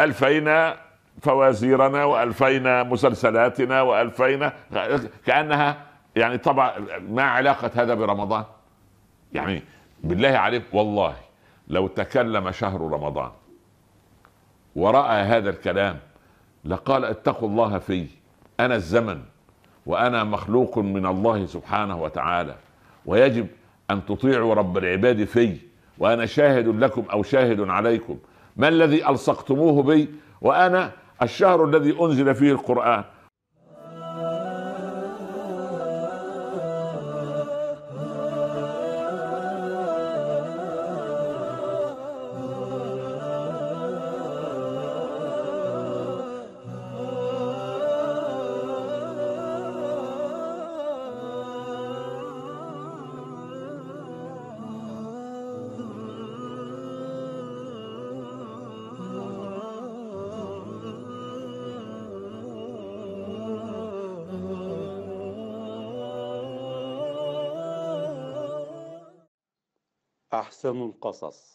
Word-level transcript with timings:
الفينا 0.00 0.76
فوازيرنا 1.22 2.04
والفينا 2.04 2.82
مسلسلاتنا 2.82 3.82
والفينا 3.82 4.52
كأنها 5.26 5.76
يعني 6.16 6.38
طبعا 6.38 6.72
ما 7.08 7.22
علاقة 7.22 7.70
هذا 7.74 7.94
برمضان. 7.94 8.44
يعني 9.32 9.62
بالله 10.04 10.28
عليك 10.28 10.62
والله 10.72 11.14
لو 11.68 11.86
تكلم 11.88 12.50
شهر 12.50 12.80
رمضان 12.80 13.30
ورأى 14.76 15.22
هذا 15.22 15.50
الكلام 15.50 15.98
لقال 16.64 17.04
اتقوا 17.04 17.48
الله 17.48 17.78
في 17.78 18.06
أنا 18.60 18.74
الزمن 18.74 19.20
وأنا 19.86 20.24
مخلوق 20.24 20.78
من 20.78 21.06
الله 21.06 21.46
سبحانه 21.46 22.02
وتعالى 22.02 22.54
ويجب 23.06 23.46
أن 23.90 24.06
تطيعوا 24.06 24.54
رب 24.54 24.78
العباد 24.78 25.24
في 25.24 25.56
وأنا 25.98 26.26
شاهد 26.26 26.68
لكم 26.68 27.04
أو 27.12 27.22
شاهد 27.22 27.60
عليكم. 27.60 28.18
ما 28.56 28.68
الذي 28.68 29.08
ألصقتموه 29.08 29.82
بي؟ 29.82 30.08
وأنا 30.40 30.92
الشهر 31.22 31.64
الذي 31.64 32.00
أنزل 32.00 32.34
فيه 32.34 32.52
القرآن. 32.52 33.04
أحسن 70.40 70.82
القصص. 70.82 71.54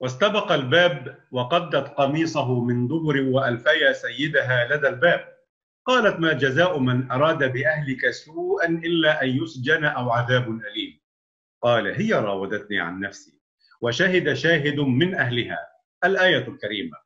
واستبق 0.00 0.52
الباب 0.52 1.24
وقدت 1.32 1.88
قميصه 1.88 2.64
من 2.64 2.88
دبر 2.88 3.20
وألفي 3.20 3.94
سيدها 3.94 4.76
لدى 4.76 4.88
الباب. 4.88 5.40
قالت 5.84 6.20
ما 6.20 6.32
جزاء 6.32 6.78
من 6.78 7.10
أراد 7.10 7.52
بأهلك 7.52 8.10
سوءا 8.10 8.66
إلا 8.66 9.22
أن 9.22 9.28
يسجن 9.28 9.84
أو 9.84 10.10
عذاب 10.10 10.48
أليم. 10.50 11.00
قال 11.62 11.86
هي 11.86 12.12
راودتني 12.12 12.80
عن 12.80 13.00
نفسي 13.00 13.40
وشهد 13.80 14.32
شاهد 14.32 14.80
من 14.80 15.14
أهلها. 15.14 15.58
الآية 16.04 16.48
الكريمة. 16.48 16.96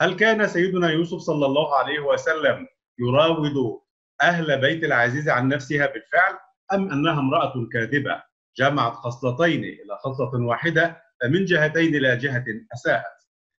هل 0.00 0.16
كان 0.16 0.46
سيدنا 0.48 0.90
يوسف 0.90 1.18
صلى 1.18 1.46
الله 1.46 1.76
عليه 1.76 1.98
وسلم 1.98 2.68
يراود 2.98 3.83
أهل 4.24 4.60
بيت 4.60 4.84
العزيز 4.84 5.28
عن 5.28 5.48
نفسها 5.48 5.86
بالفعل 5.86 6.34
أم 6.72 6.90
أنها 6.92 7.20
امرأة 7.20 7.52
كاذبة 7.72 8.22
جمعت 8.56 8.92
خصلتين 8.92 9.64
إلى 9.64 9.98
خصلة 10.04 10.46
واحدة 10.46 11.02
فمن 11.20 11.44
جهتين 11.44 11.94
لا 11.94 12.14
جهة 12.14 12.44
أساءت. 12.74 13.14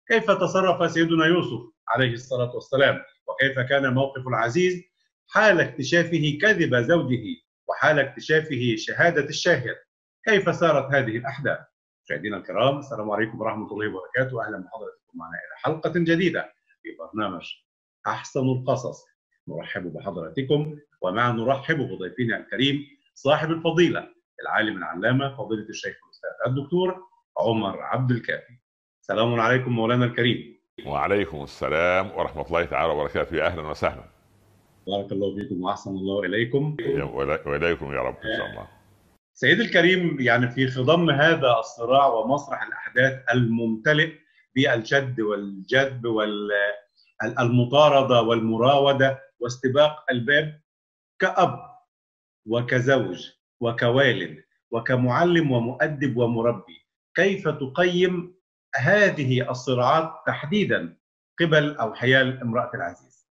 كيف 0.08 0.30
تصرف 0.30 0.90
سيدنا 0.90 1.26
يوسف 1.26 1.60
عليه 1.88 2.12
الصلاة 2.12 2.54
والسلام؟ 2.54 3.02
وكيف 3.28 3.58
كان 3.58 3.94
موقف 3.94 4.28
العزيز؟ 4.28 4.82
حال 5.28 5.60
اكتشافه 5.60 6.38
كذب 6.42 6.76
زوجه 6.76 7.22
وحال 7.68 7.98
اكتشافه 7.98 8.74
شهادة 8.76 9.24
الشاهد. 9.24 9.76
كيف 10.24 10.54
سارت 10.56 10.94
هذه 10.94 11.16
الأحداث؟ 11.16 11.58
مشاهدينا 12.04 12.36
الكرام 12.36 12.78
السلام 12.78 13.10
عليكم 13.10 13.40
ورحمة 13.40 13.72
الله 13.72 13.88
وبركاته. 13.88 14.46
أهلا 14.46 14.58
بحضراتكم 14.58 15.12
معنا 15.14 15.32
إلى 15.32 15.56
حلقة 15.56 15.92
جديدة 15.96 16.52
في 16.82 16.88
برنامج 16.98 17.52
أحسن 18.06 18.40
القصص. 18.40 19.15
نرحب 19.48 19.92
بحضراتكم 19.92 20.78
ومع 21.00 21.30
نرحب 21.30 21.78
بضيفنا 21.78 22.36
الكريم 22.36 22.86
صاحب 23.14 23.50
الفضيلة 23.50 24.08
العالم 24.42 24.76
العلامة 24.76 25.36
فضيلة 25.36 25.68
الشيخ 25.68 25.96
الأستاذ 26.04 26.30
الدكتور 26.46 26.96
عمر 27.38 27.80
عبد 27.80 28.10
الكافي. 28.10 28.58
سلام 29.00 29.40
عليكم 29.40 29.72
مولانا 29.72 30.04
الكريم. 30.04 30.58
وعليكم 30.86 31.42
السلام 31.42 32.10
ورحمة 32.10 32.46
الله 32.46 32.64
تعالى 32.64 32.92
وبركاته. 32.92 33.36
يا 33.36 33.46
أهلا 33.46 33.62
وسهلا. 33.68 34.04
بارك 34.86 35.12
الله 35.12 35.34
فيكم 35.34 35.62
وأحسن 35.62 35.90
الله 35.90 36.24
إليكم. 36.24 36.76
وإليكم 37.46 37.92
يا 37.92 38.00
رب 38.00 38.16
إن 38.24 38.36
شاء 38.36 38.46
الله. 38.46 38.68
سيدي 39.34 39.62
الكريم 39.62 40.20
يعني 40.20 40.48
في 40.48 40.66
خضم 40.66 41.10
هذا 41.10 41.56
الصراع 41.58 42.06
ومسرح 42.06 42.62
الأحداث 42.62 43.24
الممتلئ 43.32 44.12
بالشد 44.54 45.20
والجذب 45.20 46.06
والمطاردة 47.24 48.22
والمراودة 48.22 49.25
واستباق 49.40 50.04
الباب 50.10 50.60
كأب 51.18 51.76
وكزوج 52.46 53.30
وكوالد 53.60 54.44
وكمعلم 54.70 55.52
ومؤدب 55.52 56.16
ومربي 56.16 56.86
كيف 57.14 57.48
تقيم 57.48 58.34
هذه 58.76 59.50
الصراعات 59.50 60.12
تحديدا 60.26 60.96
قبل 61.40 61.76
أو 61.76 61.94
حيال 61.94 62.40
امرأة 62.40 62.70
العزيز؟ 62.74 63.26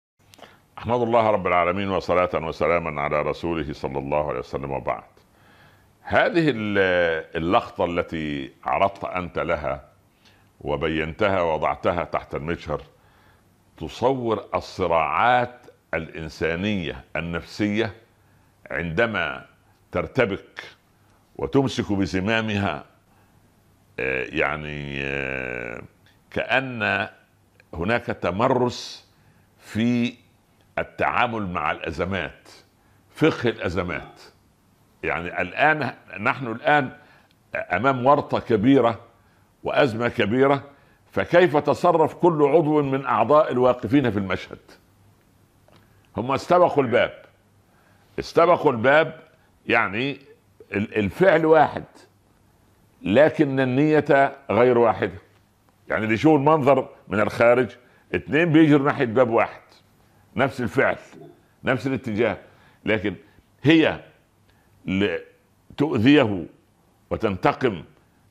أحمد 0.78 1.02
الله 1.02 1.30
رب 1.30 1.48
العالمين 1.48 1.90
وصلاة 1.90 2.30
وسلاما 2.48 3.02
على 3.02 3.22
رسوله 3.22 3.74
صلى 3.74 4.00
الله 4.00 4.30
عليه 4.30 4.40
وسلم 4.40 4.72
وبعد. 4.72 5.04
هذه 6.02 6.52
اللقطه 7.36 7.86
التي 7.86 8.52
عرضت 8.64 9.04
أنت 9.04 9.40
لها 9.40 9.90
وبينتها 10.62 11.42
ووضعتها 11.42 12.04
تحت 12.04 12.36
المجهر 12.36 12.82
تصور 13.78 14.46
الصراعات 14.56 15.63
الإنسانية 15.96 17.04
النفسية 17.16 17.94
عندما 18.72 19.46
ترتبك 19.92 20.64
وتمسك 21.36 21.92
بزمامها 21.92 22.86
يعني 24.30 25.00
كأن 26.32 27.08
هناك 27.74 28.06
تمرس 28.06 29.08
في 29.60 30.14
التعامل 30.80 31.48
مع 31.50 31.72
الأزمات 31.72 32.50
فقه 33.16 33.50
الأزمات. 33.50 34.22
يعني 35.04 35.42
الآن 35.42 35.94
نحن 36.20 36.48
الآن 36.48 36.92
أمام 37.56 38.06
ورطة 38.06 38.40
كبيرة 38.40 39.00
وأزمة 39.64 40.08
كبيرة 40.08 40.64
فكيف 41.12 41.58
تصرف 41.58 42.14
كل 42.14 42.44
عضو 42.44 42.82
من 42.82 43.06
أعضاء 43.06 43.52
الواقفين 43.52 44.12
في 44.12 44.20
المشهد؟ 44.20 44.60
هم 46.18 46.32
استبقوا 46.32 46.84
الباب. 46.84 47.26
استبقوا 48.20 48.72
الباب 48.72 49.20
يعني 49.68 50.18
الفعل 50.72 51.46
واحد 51.46 51.84
لكن 53.02 53.60
النية 53.60 54.38
غير 54.52 54.78
واحدة. 54.78 55.18
يعني 55.90 56.04
اللي 56.04 56.14
يشوف 56.14 56.36
المنظر 56.36 56.90
من 57.08 57.20
الخارج 57.20 57.70
اثنين 58.16 58.52
بيجروا 58.52 58.86
ناحية 58.86 59.06
باب 59.06 59.30
واحد. 59.30 59.62
نفس 60.36 60.62
الفعل 60.62 60.98
نفس 61.64 61.88
الاتجاه. 61.88 62.38
لكن 62.86 63.16
هي 63.64 64.00
تؤذيه 65.78 66.46
وتنتقم 67.10 67.84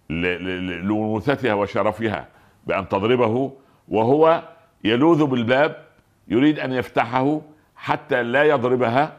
لأنوثتها 0.09 1.54
وشرفها 1.54 2.28
بأن 2.66 2.88
تضربه 2.88 3.53
وهو 3.88 4.43
يلوذ 4.84 5.26
بالباب 5.26 5.84
يريد 6.28 6.59
أن 6.59 6.72
يفتحه 6.72 7.41
حتى 7.82 8.22
لا 8.22 8.43
يضربها 8.43 9.12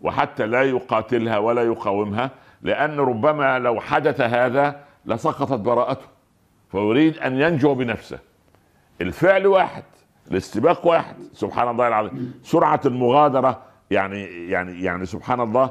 وحتى 0.00 0.46
لا 0.46 0.62
يقاتلها 0.62 1.38
ولا 1.38 1.62
يقاومها 1.62 2.30
لأن 2.62 3.00
ربما 3.00 3.58
لو 3.58 3.80
حدث 3.80 4.20
هذا 4.20 4.84
لسقطت 5.06 5.60
براءته. 5.60 6.06
فيريد 6.70 7.18
أن 7.18 7.40
ينجو 7.40 7.74
بنفسه. 7.74 8.18
الفعل 9.00 9.46
واحد 9.46 9.82
الاستباق 10.30 10.86
واحد. 10.86 11.16
سبحان 11.32 11.68
الله 11.68 11.88
العظيم. 11.88 12.40
سرعة 12.42 12.80
المغادرة 12.86 13.62
يعني 13.90 14.48
يعني 14.50 14.82
يعني 14.82 15.06
سبحان 15.06 15.40
الله 15.40 15.70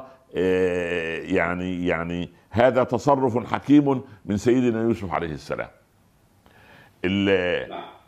يعني 1.34 1.86
يعني 1.86 2.30
هذا 2.50 2.84
تصرف 2.84 3.52
حكيم 3.54 4.02
من 4.24 4.36
سيدنا 4.36 4.82
يوسف 4.82 5.12
عليه 5.12 5.32
السلام. 5.32 5.68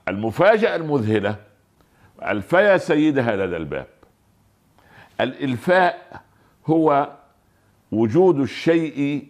المفاجأة 0.09 0.77
المذهلة 0.77 1.37
الفيا 2.23 2.77
سيدها 2.77 3.37
لدى 3.37 3.57
الباب. 3.57 3.87
الإلفاء 5.23 6.23
هو 6.67 7.09
وجود 7.93 8.41
الشيء 8.41 9.29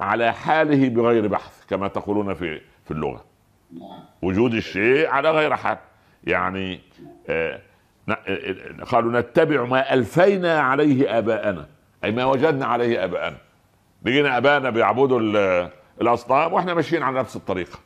على 0.00 0.32
حاله 0.32 0.88
بغير 0.88 1.26
بحث 1.26 1.66
كما 1.68 1.88
تقولون 1.88 2.34
في 2.34 2.60
في 2.84 2.90
اللغة. 2.90 3.24
وجود 4.22 4.54
الشيء 4.54 5.08
على 5.08 5.30
غير 5.30 5.56
حال. 5.56 5.78
يعني 6.24 6.80
آه 7.28 7.60
قالوا 8.86 9.20
نتبع 9.20 9.64
ما 9.64 9.94
ألفينا 9.94 10.60
عليه 10.60 11.18
آباءنا. 11.18 11.66
أي 12.04 12.12
ما 12.12 12.24
وجدنا 12.24 12.66
عليه 12.66 13.04
آباءنا. 13.04 13.36
لقينا 14.02 14.36
آباءنا 14.36 14.70
بيعبدوا 14.70 15.20
الأصنام 16.00 16.52
وإحنا 16.52 16.74
ماشيين 16.74 17.02
على 17.02 17.18
نفس 17.18 17.36
الطريقة. 17.36 17.78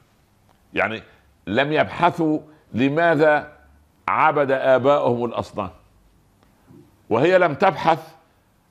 يعني 0.75 1.03
لم 1.47 1.73
يبحثوا 1.73 2.41
لماذا 2.75 3.53
عبد 4.09 4.51
آباؤهم 4.51 5.25
الأصنام. 5.25 5.71
وهي 7.11 7.39
لم 7.39 7.55
تبحث 7.55 8.15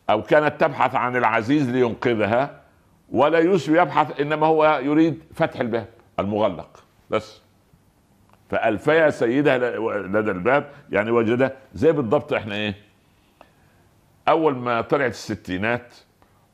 أو 0.10 0.22
كانت 0.24 0.62
تبحث 0.62 0.96
عن 0.96 1.16
العزيز 1.16 1.70
لينقذها 1.70 2.62
ولا 3.12 3.40
يوسف 3.40 3.70
يبحث 3.70 4.22
إنما 4.22 4.48
هو 4.48 4.80
يريد 4.84 5.24
فتح 5.34 5.60
الباب 5.60 5.88
المغلق. 6.20 6.84
بس. 7.10 7.42
فألفيا 8.50 9.10
سيدها 9.10 9.58
لدى 10.00 10.32
الباب 10.32 10.70
يعني 10.92 11.12
وجدها 11.12 11.52
زي 11.74 11.92
بالضبط 11.92 12.34
إحنا 12.34 12.56
إيه؟ 12.56 12.76
أول 14.28 14.56
ما 14.56 14.82
طلعت 14.82 15.12
الستينات 15.12 15.94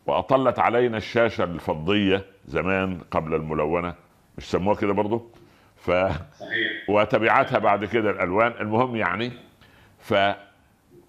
وأطلت 0.06 0.60
علينا 0.60 0.98
الشاشة 0.98 1.44
الفضية 1.44 2.26
زمان 2.46 3.00
قبل 3.12 3.36
الملونة 3.36 3.94
مش 4.38 4.52
سموها 4.52 4.76
كده 4.76 4.94
برضو؟ 4.94 5.32
ف 5.78 5.92
صحيح. 5.92 6.90
وتبعتها 6.90 7.60
بعد 7.60 7.86
كده 7.86 8.10
الألوان. 8.12 8.52
المهم 8.60 8.96
يعني 8.96 9.32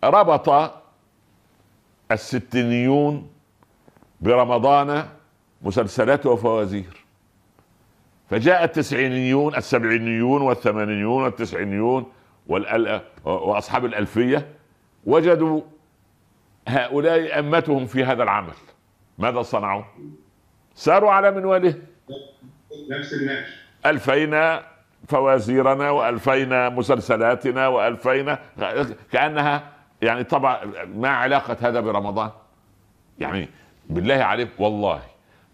فربط 0.02 0.72
الستينيون 2.12 3.30
برمضان 4.20 5.06
مسلسلات 5.62 6.26
وفوازير 6.26 7.04
فجاء 8.30 8.64
التسعينيون 8.64 9.54
السبعينيون 9.54 10.42
والثمانينيون 10.42 11.22
والتسعينيون. 11.22 12.12
وأصحاب 13.24 13.84
الألفية 13.84 14.48
وجدوا 15.04 15.60
هؤلاء 16.68 17.38
أمتهم 17.38 17.86
في 17.86 18.04
هذا 18.04 18.22
العمل 18.22 18.52
ماذا 19.18 19.42
صنعوا؟ 19.42 19.82
ساروا 20.74 21.10
على 21.10 21.30
منواله 21.30 21.74
نفس 22.90 23.12
النهج 23.12 23.44
ألفينا 23.86 24.62
فوازيرنا 25.08 25.90
وألفينا 25.90 26.68
مسلسلاتنا 26.68 27.68
وألفينا 27.68 28.38
كأنها 29.12 29.72
يعني 30.02 30.24
طبعا 30.24 30.60
ما 30.94 31.08
علاقة 31.08 31.56
هذا 31.60 31.80
برمضان؟ 31.80 32.30
يعني 33.18 33.48
بالله 33.90 34.14
عليك 34.14 34.48
والله 34.58 35.00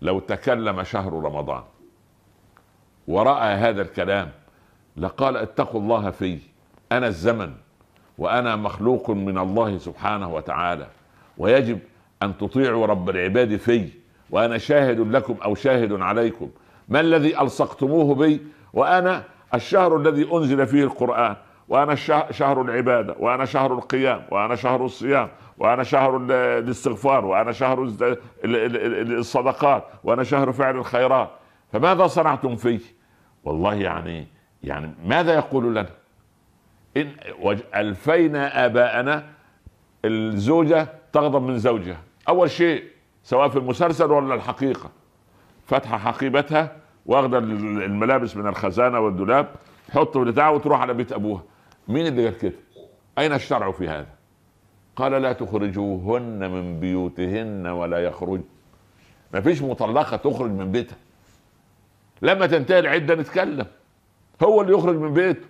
لو 0.00 0.20
تكلم 0.20 0.82
شهر 0.82 1.12
رمضان 1.12 1.62
ورأى 3.08 3.54
هذا 3.54 3.82
الكلام 3.82 4.30
لقال 4.96 5.36
اتقوا 5.36 5.80
الله 5.80 6.10
في 6.10 6.38
أنا 6.92 7.06
الزمن 7.06 7.52
وأنا 8.18 8.56
مخلوق 8.56 9.10
من 9.10 9.38
الله 9.38 9.78
سبحانه 9.78 10.34
وتعالى 10.34 10.86
ويجب 11.38 11.78
أن 12.22 12.38
تطيعوا 12.38 12.86
رب 12.86 13.10
العباد 13.10 13.56
في 13.56 13.88
وأنا 14.30 14.58
شاهد 14.58 15.00
لكم 15.00 15.36
أو 15.44 15.54
شاهد 15.54 15.92
عليكم. 15.92 16.50
ما 16.88 17.00
الذي 17.00 17.40
ألصقتموه 17.40 18.14
بي؟ 18.14 18.40
وأنا 18.72 19.24
الشهر 19.54 19.96
الذي 19.96 20.32
أنزل 20.32 20.66
فيه 20.66 20.84
القرآن. 20.84 21.36
وأنا 21.68 21.94
شهر 22.30 22.60
العبادة 22.62 23.16
وأنا 23.18 23.44
شهر 23.44 23.72
القيام 23.74 24.22
وأنا 24.30 24.54
شهر 24.56 24.84
الصيام 24.84 25.28
وأنا 25.58 25.82
شهر 25.82 26.16
ال- 26.16 26.36
الاستغفار 26.54 27.24
وأنا 27.24 27.52
شهر 27.52 27.82
الصدقات 28.44 29.84
وأنا 30.04 30.24
شهر 30.24 30.52
فعل 30.52 30.76
الخيرات. 30.76 31.30
فماذا 31.72 32.06
صنعتم 32.06 32.56
فيه؟ 32.56 32.80
والله 33.44 33.74
يعني 33.74 34.26
يعني 34.62 34.94
ماذا 35.06 35.34
يقول 35.34 35.70
لنا؟ 35.74 35.86
إن 36.96 37.12
وج- 37.40 37.62
ألفينا 37.76 38.66
آباءنا 38.66 39.24
الزوجة 40.04 40.88
تغضب 41.12 41.42
من 41.42 41.58
زوجها. 41.58 42.00
أول 42.28 42.50
شيء 42.50 42.84
سواء 43.22 43.48
في 43.48 43.56
المسلسل 43.58 44.10
ولا 44.12 44.34
الحقيقة. 44.34 44.90
فاتحة 45.66 45.98
حقيبتها 45.98 46.76
واخدة 47.06 47.38
ال- 47.38 47.82
الملابس 47.82 48.36
من 48.36 48.46
الخزانة 48.46 49.00
والدولاب 49.00 49.48
تحطه 49.88 50.24
بتاعه 50.24 50.50
وتروح 50.50 50.80
على 50.80 50.94
بيت 50.94 51.12
أبوها. 51.12 51.42
مين 51.88 52.06
اللي 52.06 52.24
قال 52.24 52.38
كده؟ 52.38 52.52
أين 53.18 53.32
الشرع 53.32 53.72
في 53.72 53.88
هذا؟ 53.88 54.06
قال 54.96 55.12
لا 55.12 55.32
تخرجوهن 55.32 56.50
من 56.50 56.80
بيوتهن 56.80 57.66
ولا 57.66 57.98
يخرج. 57.98 58.40
ما 59.34 59.40
فيش 59.40 59.62
مطلقة 59.62 60.16
تخرج 60.16 60.50
من 60.50 60.72
بيتها. 60.72 60.96
لما 62.22 62.46
تنتهي 62.46 62.78
العدة 62.78 63.14
نتكلم. 63.14 63.66
هو 64.42 64.60
اللي 64.60 64.72
يخرج 64.72 64.96
من 64.96 65.14
بيته. 65.14 65.46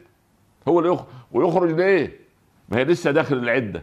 هو 0.69 0.79
اللي 0.79 0.93
يخرج 0.93 1.06
ويخرج 1.33 1.71
ليه؟ 1.71 2.21
ما 2.69 2.79
هي 2.79 2.85
لسه 2.85 3.11
داخل 3.11 3.37
العدة. 3.37 3.82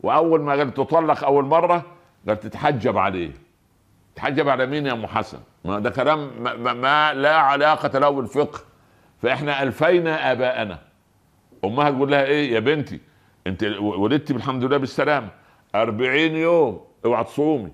وأول 0.00 0.40
ما 0.40 0.52
قال 0.52 0.74
تطلق 0.74 1.24
أول 1.24 1.44
مرة 1.44 1.84
قال 2.28 2.40
تتحجب 2.40 2.98
عليه. 2.98 3.30
تحجب 4.16 4.48
على 4.48 4.66
مين 4.66 4.86
يا 4.86 4.92
أم 4.92 5.06
حسن؟ 5.06 5.38
ما 5.64 5.78
ده 5.78 5.90
كلام 5.90 6.30
ما, 6.42 6.54
ما, 6.54 6.72
ما 6.72 7.14
لا 7.14 7.36
علاقة 7.36 7.98
له 7.98 8.10
بالفقه. 8.10 8.60
فإحنا 9.22 9.62
ألفينا 9.62 10.32
آباءنا. 10.32 10.87
أمها 11.64 11.90
تقول 11.90 12.10
لها 12.10 12.24
إيه 12.24 12.52
يا 12.52 12.60
بنتي؟ 12.60 13.00
أنت 13.46 13.64
ولدتي 13.80 14.32
بالحمد 14.32 14.64
لله 14.64 14.76
بالسلامة. 14.76 15.28
أربعين 15.74 16.36
يوم 16.36 16.84
اوعى 17.04 17.24
تصومي. 17.24 17.72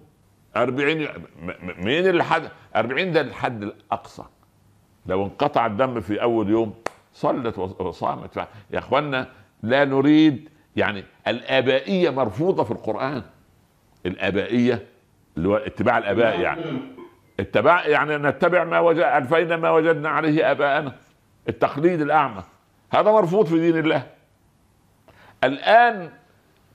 أربعين 0.56 1.00
يوم. 1.00 1.10
م- 1.42 1.46
م- 1.50 1.84
مين 1.84 2.06
اللي 2.06 2.24
حد 2.24 2.48
أربعين 2.76 3.12
ده 3.12 3.20
الحد 3.20 3.62
الأقصى. 3.62 4.22
لو 5.06 5.24
انقطع 5.24 5.66
الدم 5.66 6.00
في 6.00 6.22
أول 6.22 6.50
يوم 6.50 6.74
صلت 7.12 7.58
وصامت. 7.58 8.36
يا 8.70 8.78
إخوانا 8.78 9.28
لا 9.62 9.84
نريد 9.84 10.48
يعني 10.76 11.04
الآبائية 11.28 12.10
مرفوضة 12.10 12.64
في 12.64 12.70
القرآن. 12.70 13.22
الآبائية 14.06 14.86
اللي 15.36 15.48
هو 15.48 15.56
اتباع 15.56 15.98
الآباء 15.98 16.40
يعني. 16.40 16.62
اتباع 17.40 17.86
يعني 17.86 18.16
نتبع 18.16 18.64
ما 18.64 18.80
وجد 18.80 18.98
ألفينا 19.02 19.56
ما 19.56 19.70
وجدنا 19.70 20.08
عليه 20.08 20.50
آباءنا. 20.50 20.94
التقليد 21.48 22.00
الأعمى. 22.00 22.42
هذا 22.94 23.12
مرفوض 23.12 23.46
في 23.46 23.60
دين 23.60 23.78
الله. 23.78 24.06
الآن 25.44 26.10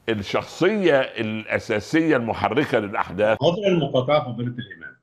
الشخصية 0.09 0.99
الأساسية 0.99 2.17
المحركة 2.17 2.79
للأحداث 2.79 3.37
عذر 3.43 3.67
المقاطعة 3.67 4.23
فضيلة 4.33 4.49
الإمام. 4.59 4.99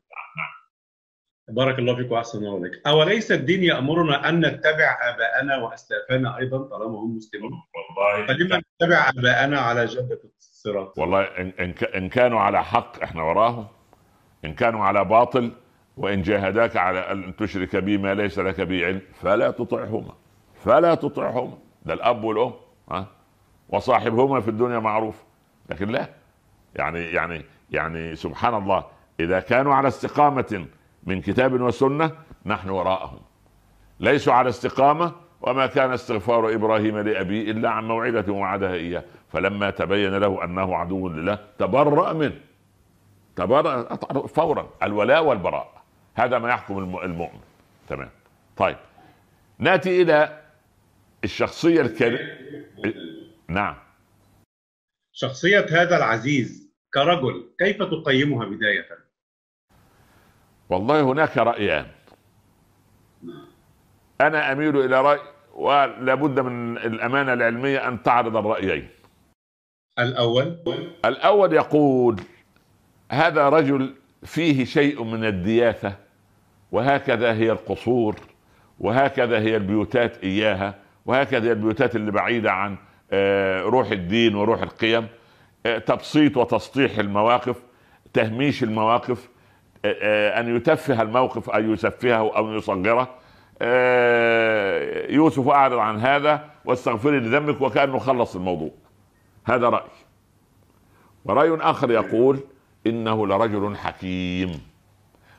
بارك 1.48 1.78
الله 1.78 1.96
فيك 1.96 2.12
وأحسن 2.12 2.38
الله 2.38 2.56
إليك. 2.58 2.86
أوليس 2.86 3.32
الدين 3.32 3.62
يأمرنا 3.64 4.28
أن 4.28 4.46
نتبع 4.46 4.96
آباءنا 5.02 5.56
وأسلافنا 5.56 6.38
أيضا 6.38 6.58
طالما 6.58 6.98
هم 6.98 7.16
مسلمون؟ 7.16 7.50
والله 7.52 8.26
فلما 8.26 8.62
نتبع 8.82 9.08
آباءنا 9.18 9.60
على 9.60 9.86
جدة 9.86 10.20
الصراط؟ 10.38 10.98
والله 10.98 11.22
إن, 11.22 11.52
إن, 11.60 11.72
ك- 11.72 11.84
إن 11.84 12.08
كانوا 12.08 12.40
على 12.40 12.64
حق 12.64 13.02
إحنا 13.02 13.22
وراهم. 13.22 13.66
إن 14.44 14.54
كانوا 14.54 14.84
على 14.84 15.04
باطل 15.04 15.52
وإن 15.96 16.22
جاهداك 16.22 16.76
على 16.76 16.98
أن 17.12 17.36
تشرك 17.36 17.76
بي 17.76 17.98
ما 17.98 18.14
ليس 18.14 18.38
لك 18.38 18.60
به 18.60 18.86
علم 18.86 19.00
فلا 19.22 19.50
تطعهما. 19.50 20.14
فلا 20.66 20.94
تطعهما 20.94 21.58
ده 21.84 21.94
الأب 21.94 22.24
والأم 22.24 22.52
ها؟ 22.90 23.06
وصاحبهما 23.68 24.40
في 24.40 24.48
الدنيا 24.48 24.78
معروف. 24.78 25.22
لكن 25.70 25.88
لا. 25.88 26.08
يعني 26.76 27.00
يعني 27.00 27.42
يعني 27.70 28.16
سبحان 28.16 28.54
الله 28.54 28.84
إذا 29.20 29.40
كانوا 29.40 29.74
على 29.74 29.88
استقامة 29.88 30.66
من 31.06 31.20
كتاب 31.20 31.60
وسنة 31.60 32.10
نحن 32.46 32.70
وراءهم. 32.70 33.18
ليسوا 34.00 34.32
على 34.32 34.48
استقامة 34.48 35.12
وما 35.42 35.66
كان 35.66 35.92
استغفار 35.92 36.54
إبراهيم 36.54 36.98
لأبيه 36.98 37.50
إلا 37.50 37.70
عن 37.70 37.88
موعدة 37.88 38.32
وعدها 38.32 38.72
إياه. 38.72 39.04
فلما 39.28 39.70
تبين 39.70 40.14
له 40.14 40.44
أنه 40.44 40.76
عدو 40.76 41.08
لله 41.08 41.38
تبرأ 41.58 42.12
منه. 42.12 42.40
تبرأ 43.36 43.96
فورا. 44.26 44.68
الولاء 44.82 45.24
والبراء. 45.24 45.72
هذا 46.14 46.38
ما 46.38 46.48
يحكم 46.48 46.78
الم- 46.78 46.98
المؤمن. 46.98 47.40
تمام. 47.88 48.08
طيب. 48.56 48.76
نأتي 49.58 50.02
إلى 50.02 50.45
الشخصية 51.26 51.80
الكريمة. 51.80 52.30
نعم. 53.48 53.76
شخصية 55.12 55.66
هذا 55.70 55.96
العزيز 55.96 56.70
كرجل 56.94 57.50
كيف 57.58 57.82
تقيمها 57.82 58.46
بداية؟ 58.46 58.88
والله 60.70 61.00
هناك 61.00 61.36
رأيان 61.38 61.86
أنا 64.20 64.52
أميل 64.52 64.76
إلى 64.76 65.00
رأي 65.00 65.20
ولابد 65.54 66.40
من 66.40 66.76
الأمانة 66.76 67.32
العلمية 67.32 67.88
أن 67.88 68.02
تعرض 68.02 68.36
الرأيين. 68.36 68.88
الأول؟ 69.98 70.56
الأول 71.04 71.52
يقول 71.52 72.20
هذا 73.12 73.48
رجل 73.48 73.94
فيه 74.24 74.64
شيء 74.64 75.04
من 75.04 75.24
الدياثة 75.24 75.96
وهكذا 76.72 77.32
هي 77.32 77.52
القصور 77.52 78.16
وهكذا 78.80 79.38
هي 79.38 79.56
البيوتات 79.56 80.24
إياها. 80.24 80.85
وهكذا 81.06 81.52
البيوتات 81.52 81.96
اللي 81.96 82.10
بعيدة 82.10 82.52
عن 82.52 82.76
آه، 83.12 83.62
روح 83.62 83.90
الدين 83.90 84.34
وروح 84.34 84.62
القيم 84.62 85.06
آه، 85.66 85.78
تبسيط 85.78 86.36
وتسطيح 86.36 86.98
المواقف 86.98 87.56
تهميش 88.12 88.62
المواقف 88.62 89.28
آه، 89.84 90.40
أن 90.40 90.56
يتفه 90.56 91.02
الموقف 91.02 91.50
أو 91.50 91.60
يسفهه 91.60 92.36
أو 92.36 92.52
يصغره. 92.52 93.08
يوسف 95.10 95.48
أعرض 95.48 95.78
عن 95.78 96.00
هذا 96.00 96.50
واستغفري 96.64 97.20
لذنبك 97.20 97.60
وكأنه 97.60 97.98
خلص 97.98 98.36
الموضوع. 98.36 98.70
هذا 99.44 99.68
رأي 99.68 99.88
ورأي 101.24 101.56
آخر 101.60 101.90
يقول 101.90 102.40
إنه 102.86 103.26
لرجل 103.26 103.76
حكيم. 103.76 104.60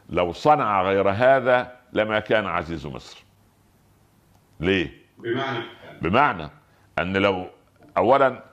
لو 0.10 0.32
صنع 0.32 0.84
غير 0.84 1.10
هذا 1.10 1.72
لما 1.94 2.20
كان 2.20 2.46
عزيز 2.46 2.88
مصر. 2.88 3.24
ليه؟ 4.60 5.07
بمعنى 5.18 5.64
بمعنى 6.02 6.50
أن 7.00 7.18
لو 7.18 7.46
اولا 7.98 8.44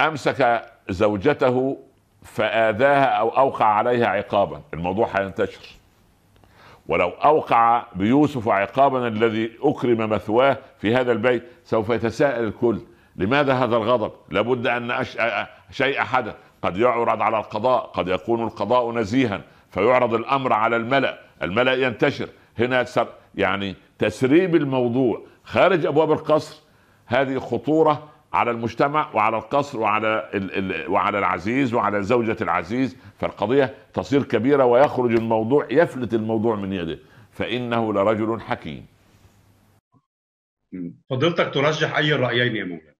أمسك 0.00 0.62
زوجته 0.88 1.78
فآذاها 2.22 3.04
أو 3.04 3.28
أوقع 3.28 3.64
عليها 3.64 4.06
عقابا 4.06 4.62
الموضوع 4.74 5.08
هينتشر 5.14 5.66
ولو 6.88 7.08
أوقع 7.08 7.86
بيوسف 7.94 8.48
عقابا 8.48 9.08
الذي 9.08 9.52
أكرم 9.62 10.10
مثواه 10.10 10.58
في 10.78 10.94
هذا 10.94 11.12
البيت 11.12 11.42
سوف 11.64 11.90
يتساءل 11.90 12.44
الكل 12.44 12.80
لماذا 13.16 13.52
هذا 13.54 13.76
الغضب؟ 13.76 14.12
لابد 14.30 14.66
أن 14.66 14.90
أش... 14.90 15.18
شيء 15.70 16.00
حدث 16.00 16.34
قد 16.62 16.76
يعرض 16.76 17.22
على 17.22 17.38
القضاء 17.38 17.86
قد 17.86 18.08
يكون 18.08 18.42
القضاء 18.42 18.92
نزيها 18.92 19.40
فيعرض 19.70 20.14
الأمر 20.14 20.52
على 20.52 20.76
الملأ 20.76 21.18
الملأ 21.42 21.74
ينتشر. 21.74 22.28
هنا. 22.58 22.84
يعني 23.34 23.74
تسريب 23.98 24.56
الموضوع 24.56 25.22
خارج 25.46 25.86
أبواب 25.86 26.12
القصر 26.12 26.62
هذه 27.06 27.38
خطورة 27.38 28.08
على 28.32 28.50
المجتمع 28.50 29.08
وعلى 29.14 29.36
القصر 29.36 29.80
وعلى 29.80 30.30
ال... 30.34 30.72
ال... 30.72 30.90
وعلى 30.90 31.18
العزيز 31.18 31.74
وعلى 31.74 32.02
زوجة 32.02 32.36
العزيز 32.40 32.96
فالقضية 33.18 33.74
تصير 33.94 34.22
كبيرة 34.22 34.64
ويخرج 34.64 35.12
الموضوع 35.12 35.66
يفلت 35.70 36.14
الموضوع 36.14 36.56
من 36.56 36.72
يده. 36.72 36.98
فإنه 37.32 37.92
لرجل 37.92 38.40
حكيم. 38.40 38.86
فضلتك 41.10 41.54
ترجح 41.54 41.96
أي 41.96 42.14
الرايين 42.14 42.56
يا 42.56 42.64
مولانا؟ 42.64 42.96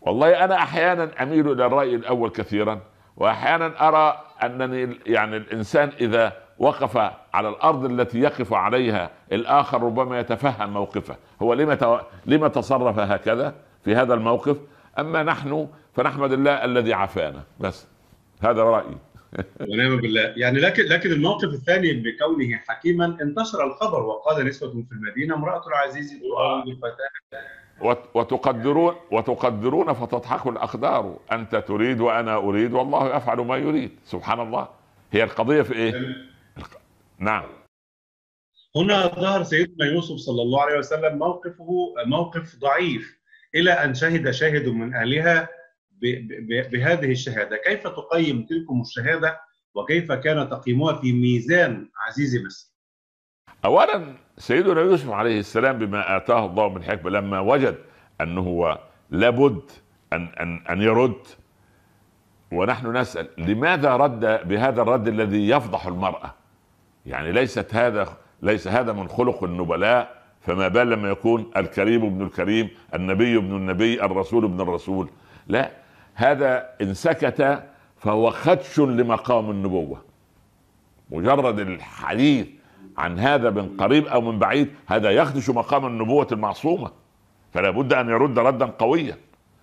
والله 0.00 0.44
أنا 0.44 0.54
أحيانا 0.56 1.22
أميل 1.22 1.52
إلى 1.52 1.66
الرأي 1.66 1.94
الأول 1.94 2.30
كثيرا 2.30 2.80
وأحيانا 3.16 3.88
أرى 3.88 4.24
أنني 4.42 4.98
يعني 5.06 5.36
الإنسان 5.36 5.92
إذا 6.00 6.41
وقف 6.62 6.96
على 7.34 7.48
الأرض 7.48 7.84
التي 7.84 8.20
يقف 8.20 8.52
عليها 8.52 9.10
الآخر 9.32 9.82
ربما 9.82 10.20
يتفهم 10.20 10.72
موقفه. 10.72 11.16
هو 11.42 11.54
لما 11.54 11.74
تو... 11.74 11.98
لما 12.26 12.48
تصرف 12.48 12.98
هكذا 12.98 13.54
في 13.84 13.94
هذا 13.96 14.14
الموقف؟ 14.14 14.56
أما 14.98 15.22
نحن 15.22 15.68
فنحمد 15.94 16.32
الله 16.32 16.64
الذي 16.64 16.92
عافانا. 16.94 17.42
بس 17.60 17.86
هذا 18.42 18.62
رأيي. 18.62 18.96
ونعم 19.70 19.96
بالله. 19.96 20.20
يعني 20.36 20.60
لكن 20.60 20.82
لكن 20.82 21.12
الموقف 21.12 21.44
الثاني 21.48 21.92
بكونه 21.92 22.56
حكيما 22.68 23.04
انتشر 23.22 23.64
الخبر 23.66 24.02
وقال 24.02 24.46
نسوة 24.46 24.70
في 24.70 24.92
المدينة 24.92 25.34
امرأة 25.34 25.62
العزيز 25.68 26.12
تراود 26.20 26.68
الفتاة 26.68 27.42
وت- 27.80 28.08
وتقدرون 28.14 28.94
وتقدرون 29.12 29.92
فتضحك 29.92 30.46
الأقدار 30.46 31.16
أنت 31.32 31.56
تريد 31.56 32.00
وأنا 32.00 32.36
أريد 32.36 32.72
والله 32.72 33.16
يفعل 33.16 33.36
ما 33.40 33.56
يريد. 33.56 33.90
سبحان 34.04 34.40
الله. 34.40 34.68
هي 35.12 35.22
القضية 35.24 35.62
في 35.62 35.72
إيه؟ 35.74 36.31
نعم. 37.22 37.44
هنا 38.76 39.06
ظهر 39.06 39.42
سيدنا 39.42 39.86
يوسف 39.86 40.16
صلى 40.16 40.42
الله 40.42 40.62
عليه 40.62 40.78
وسلم 40.78 41.18
موقفه 41.18 41.94
موقف 42.06 42.56
ضعيف 42.56 43.18
إلى 43.54 43.70
أن 43.72 43.94
شهد 43.94 44.30
شاهد 44.30 44.68
من 44.68 44.94
ب- 46.48 46.70
بهذه 46.70 47.10
الشهادة. 47.12 47.56
كيف 47.56 47.86
تقيم 47.86 48.46
تلكم 48.46 48.80
الشهادة 48.80 49.40
وكيف 49.74 50.12
كان 50.12 50.48
تقييمها 50.50 50.92
في 51.00 51.12
ميزان 51.12 51.88
عزيز 52.06 52.44
مصر؟ 52.46 52.72
اولا 53.64 54.14
سيدنا 54.38 54.80
يوسف 54.80 55.10
عليه 55.10 55.38
السلام 55.40 55.78
بما 55.78 56.16
آتاه 56.16 56.46
الله 56.46 56.68
من 56.68 56.82
حكمة 56.84 57.10
لما 57.10 57.40
وجد 57.40 57.78
أنه 58.20 58.40
هو 58.40 58.78
لابد 59.10 59.70
أن 60.12 60.26
أن 60.26 60.64
أن 60.70 60.82
يرد 60.82 61.26
ونحن 62.52 62.96
نسأل 62.96 63.28
لماذا 63.38 63.96
رد 63.96 64.48
بهذا 64.48 64.82
الرد 64.82 65.08
الذي 65.08 65.48
يفضح 65.48 65.86
المرأة؟ 65.86 66.34
يعني 67.06 67.32
ليست 67.32 67.74
هذا 67.74 68.16
ليس 68.42 68.68
هذا 68.68 68.92
من 68.92 69.08
خلق 69.08 69.44
النبلاء 69.44 70.22
فما 70.40 70.68
بال 70.68 70.90
لما 70.90 71.10
يكون 71.10 71.50
الكريم 71.56 72.04
ابن 72.04 72.22
الكريم 72.22 72.70
النبي 72.94 73.36
ابن 73.36 73.56
النبي 73.56 74.04
الرسول 74.04 74.44
ابن 74.44 74.60
الرسول. 74.60 75.08
لا 75.46 75.70
هذا 76.14 76.68
إن 76.80 76.94
سكت 76.94 77.62
فهو 77.98 78.30
خدش 78.30 78.80
لمقام 78.80 79.50
النبوة. 79.50 80.02
مجرد 81.10 81.60
الحديث 81.60 82.46
عن 82.98 83.18
هذا 83.18 83.50
من 83.50 83.76
قريب 83.76 84.06
أو 84.06 84.20
من 84.20 84.38
بعيد 84.38 84.70
هذا 84.86 85.10
يخدش 85.10 85.50
مقام 85.50 85.86
النبوة 85.86 86.26
المعصومة. 86.32 86.90
فلا 87.52 87.70
بد 87.70 87.92
أن 87.92 88.08
يرد 88.08 88.38
ردا 88.38 88.66
قويا. 88.66 89.16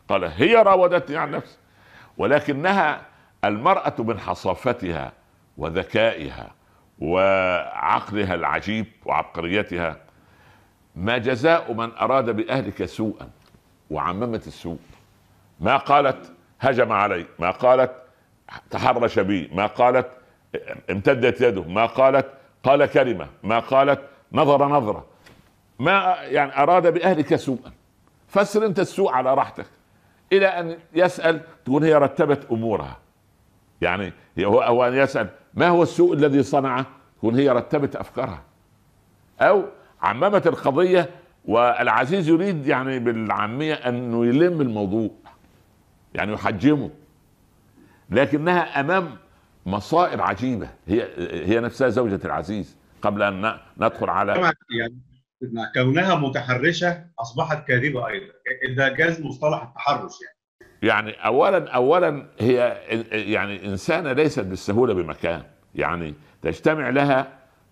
قال 0.09 0.23
هي 0.23 0.55
راودتني 0.55 1.17
عن 1.17 1.31
نفسي. 1.31 1.57
ولكنها 2.17 3.01
المرأة 3.45 3.93
من 3.99 4.19
حصافتها 4.19 5.11
وذكائها 5.57 6.58
وعقلها 6.99 8.35
العجيب 8.35 8.85
وعبقريتها. 9.05 9.97
ما 10.95 11.17
جزاء 11.17 11.73
من 11.73 11.91
أراد 11.91 12.29
بأهلك 12.29 12.85
سوءا 12.85 13.29
وعممت 13.89 14.47
السوء. 14.47 14.79
ما 15.59 15.77
قالت 15.77 16.31
هجم 16.59 16.91
علي 16.91 17.25
ما 17.39 17.51
قالت 17.51 17.91
تحرش 18.71 19.19
بي 19.19 19.49
ما 19.53 19.65
قالت 19.65 20.07
امتدت 20.89 21.41
يده 21.41 21.63
ما 21.63 21.85
قالت 21.85 22.25
قال 22.63 22.85
كلمة 22.85 23.27
ما 23.43 23.59
قالت 23.59 24.01
نظر 24.31 24.67
نظرة. 24.67 25.05
ما 25.79 26.15
يعني 26.21 26.63
أراد 26.63 26.93
بأهلك 26.93 27.35
سوءا. 27.35 27.71
فسر 28.27 28.65
أنت 28.65 28.79
السوء 28.79 29.11
على 29.11 29.33
راحتك 29.33 29.65
إلى 30.33 30.47
أن 30.47 30.77
يسأل 30.93 31.41
تقول 31.65 31.83
هي 31.83 31.93
رتبت 31.93 32.51
أمورها. 32.51 32.97
يعني 33.81 34.13
هو 34.39 34.87
أن 34.87 34.93
يسأل 34.93 35.29
ما 35.53 35.67
هو 35.67 35.83
السوء 35.83 36.13
الذي 36.13 36.43
صنعه؟ 36.43 36.85
تكون 37.17 37.35
هي 37.35 37.49
رتبت 37.49 37.95
أفكارها. 37.95 38.43
أو 39.41 39.65
عممت 40.01 40.47
القضية 40.47 41.09
والعزيز 41.45 42.29
يريد 42.29 42.67
يعني 42.67 42.99
بالعامية 42.99 43.73
أنه 43.73 44.25
يلم 44.25 44.61
الموضوع 44.61 45.09
يعني 46.13 46.33
يحجمه 46.33 46.89
لكنها 48.09 48.79
أمام 48.79 49.17
مصائب 49.65 50.21
عجيبة. 50.21 50.69
هي 50.87 51.07
هي 51.45 51.59
نفسها 51.59 51.89
زوجة 51.89 52.19
العزيز 52.25 52.77
قبل 53.01 53.23
أن 53.23 53.57
ندخل 53.77 54.09
على 54.09 54.53
يعني 54.79 55.01
كونها 55.73 56.15
متحرشة 56.15 57.05
أصبحت 57.19 57.67
كاذبة 57.67 58.07
أيضا. 58.07 58.33
إذا 58.71 58.87
جاز 58.87 59.21
مصطلح 59.21 59.63
التحرش 59.63 60.13
يعني. 60.21 60.38
يعني 60.83 61.11
اولا 61.11 61.71
اولا 61.71 62.25
هي 62.39 62.77
يعني 63.11 63.65
إنسانة 63.65 64.11
ليست 64.13 64.39
بالسهولة 64.39 64.93
بمكان. 64.93 65.43
يعني 65.75 66.13
تجتمع 66.41 66.89
لها 66.89 67.27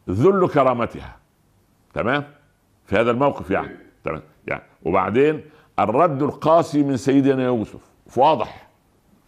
ذل 0.09 0.47
كرامتها. 0.47 1.15
تمام؟ 1.93 2.23
في 2.85 2.95
هذا 2.95 3.11
الموقف 3.11 3.51
يعني. 3.51 3.77
تمام؟ 4.03 4.21
يعني 4.47 4.63
وبعدين 4.83 5.41
الرد 5.79 6.23
القاسي 6.23 6.83
من 6.83 6.97
سيدنا 6.97 7.43
يوسف. 7.43 7.81
واضح. 8.17 8.67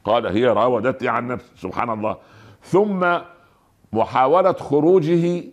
قال 0.03 0.25
هي 0.25 0.45
راودتني 0.45 1.07
عن 1.09 1.27
نفسي. 1.27 1.51
سبحان 1.55 1.89
الله. 1.89 2.17
ثم 2.63 3.17
محاولة 3.93 4.53
خروجه 4.53 5.43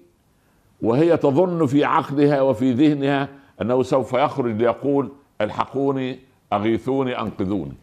وهي 0.83 1.17
تظن 1.17 1.67
في 1.67 1.85
عقلها 1.85 2.41
وفي 2.41 2.73
ذهنها 2.73 3.29
أنه 3.63 3.83
سوف 3.83 4.13
يخرج 4.13 4.57
ليقول 4.57 5.13
الحقوني 5.41 6.19
أغيثوني 6.53 7.21
أنقذوني. 7.21 7.75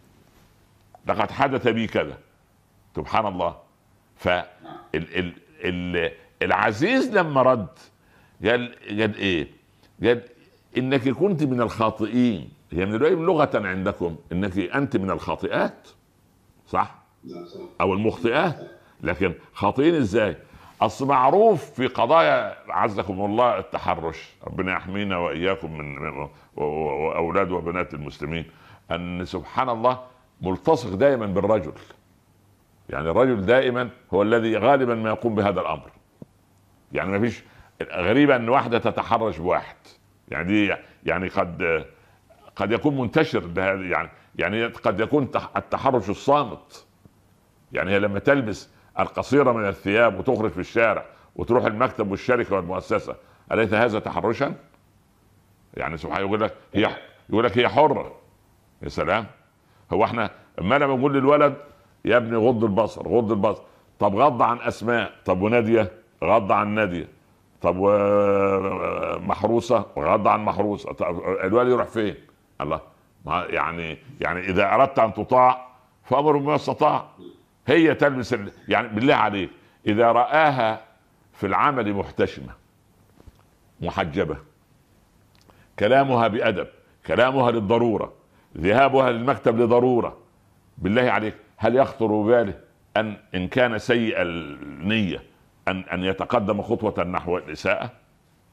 لقد 1.08 1.32
حدث 1.32 1.68
بي 1.68 1.88
كذا. 1.88 2.18
سبحان 2.96 3.26
الله. 3.26 3.56
ف 4.16 4.28
ال 4.28 4.46
ال 4.96 5.34
ال 5.64 6.12
العزيز 6.42 7.18
لما 7.18 7.42
رد 7.42 7.68
قال 8.46 8.76
قال 8.90 9.16
إيه؟ 9.16 9.48
قال 10.04 10.22
إنك 10.78 11.10
كنت 11.10 11.44
من 11.44 11.62
الخاطئين. 11.62 12.50
هي 12.72 12.86
من 12.86 12.96
الروايه 12.96 13.16
لغة 13.16 13.52
عندكم 13.54 14.16
إنك 14.32 14.58
أنت 14.58 14.98
من 14.98 15.12
الخاطئات. 15.12 15.88
صح؟ 16.68 16.96
أو 17.82 17.94
المخطئات. 17.94 18.72
لكن 19.02 19.34
خاطئين 19.54 19.96
إزاي؟ 19.96 20.38
أصل 20.82 21.08
معروف 21.08 21.72
في 21.72 21.88
قضايا 21.88 22.58
عزكم 22.70 23.26
الله 23.26 23.60
التحرش. 23.60 24.34
ربنا 24.48 24.72
يحمينا 24.74 25.18
وإياكم 25.18 25.78
من 25.78 25.98
وأولاد 26.56 27.52
وبنات 27.52 27.94
المسلمين. 27.94 28.46
أن 28.92 29.26
سبحان 29.26 29.70
الله 29.70 30.00
ملتصق 30.44 30.90
دائما 30.94 31.26
بالرجل. 31.26 31.74
يعني 32.90 33.10
الرجل 33.10 33.46
دائما 33.46 33.90
هو 34.14 34.22
الذي 34.22 34.58
غالبا 34.58 34.96
ما 34.96 35.10
يقوم 35.10 35.36
بهذا 35.36 35.62
الأمر. 35.62 35.92
يعني 36.92 37.12
ما 37.12 37.20
فيش 37.20 37.44
غريبة 37.94 38.36
أن 38.36 38.50
واحدة 38.50 38.80
تتحرش 38.80 39.38
بواحد. 39.38 39.76
يعني 40.28 40.48
دي 40.48 40.76
يعني 41.06 41.28
قد 41.28 41.86
قد 42.56 42.72
يكون 42.72 42.98
منتشر 42.98 43.40
بهذا 43.40 43.82
يعني 43.82 44.10
يعني 44.36 44.66
قد 44.66 45.00
يكون 45.00 45.32
تح- 45.32 45.50
التحرش 45.58 46.10
الصامت. 46.10 46.86
يعني 47.72 47.92
هي 47.92 48.00
لما 48.00 48.20
تلبس 48.20 48.70
القصيرة 49.00 49.52
من 49.52 49.68
الثياب 49.68 50.20
وتخرج 50.20 50.52
في 50.52 50.60
الشارع 50.60 51.06
وتروح 51.36 51.66
المكتب 51.66 52.12
والشركة 52.12 52.56
والمؤسسة 52.56 53.16
أليس 53.52 53.74
هذا 53.74 54.00
تحرشا؟ 54.00 54.56
يعني 55.74 55.98
سبحان 55.98 56.22
يقول 56.22 56.42
لك 56.42 56.54
هي 56.74 56.90
يقول 57.30 57.44
لك 57.44 57.58
هي 57.58 57.70
حرة. 57.70 58.16
يا 58.82 58.90
سلام. 58.90 59.26
هو 59.94 60.04
إحنا 60.04 60.30
اما 60.62 60.76
أنا 60.76 60.88
بقول 60.88 61.14
للولد 61.14 61.56
يا 62.06 62.18
ابني 62.18 62.36
غض 62.36 62.64
البصر 62.64 63.08
غض 63.08 63.32
البصر. 63.32 63.62
طب 64.00 64.16
غض 64.16 64.42
عن 64.42 64.60
أسماء 64.60 65.14
طب 65.26 65.42
ونادية؟ 65.42 65.92
غض 66.24 66.52
عن 66.52 66.68
نادية. 66.68 67.08
طب 67.62 67.76
ومحروسه 67.80 69.86
وغض 69.96 70.28
عن 70.28 70.46
محروسة. 70.46 70.94
طب 70.94 71.22
الوالي 71.44 71.72
يروح 71.72 71.88
فين؟ 71.88 72.16
الله. 72.62 72.82
يعني 73.28 73.98
يعني 74.22 74.40
إذا 74.40 74.74
أردت 74.74 75.00
أن 75.00 75.14
تطاع 75.14 75.68
فأمر 76.04 76.38
بما 76.38 76.56
استطاع. 76.56 77.06
هي 77.68 77.96
تلبس. 77.96 78.36
يعني 78.68 78.88
بالله 78.88 79.16
عليك 79.16 79.50
إذا 79.88 80.12
رآها 80.12 80.82
في 81.34 81.48
العمل 81.48 81.94
محتشمة 81.94 82.54
محجبة 83.82 84.38
كلامها 85.80 86.28
بأدب 86.28 86.68
كلامها 87.08 87.52
للضرورة 87.52 88.14
ذهابها 88.58 89.12
للمكتب 89.12 89.60
لضرورة. 89.60 90.18
بالله 90.78 91.12
عليك 91.12 91.36
هل 91.58 91.76
يخطر 91.76 92.08
بباله 92.08 92.60
أن 92.98 93.18
إن 93.36 93.48
كان 93.48 93.78
سيء 93.78 94.22
النية 94.22 95.24
أن 95.68 95.80
أن 95.80 96.04
يتقدم 96.04 96.62
خطوة 96.62 97.04
نحو 97.04 97.38
الإساءة؟ 97.38 97.92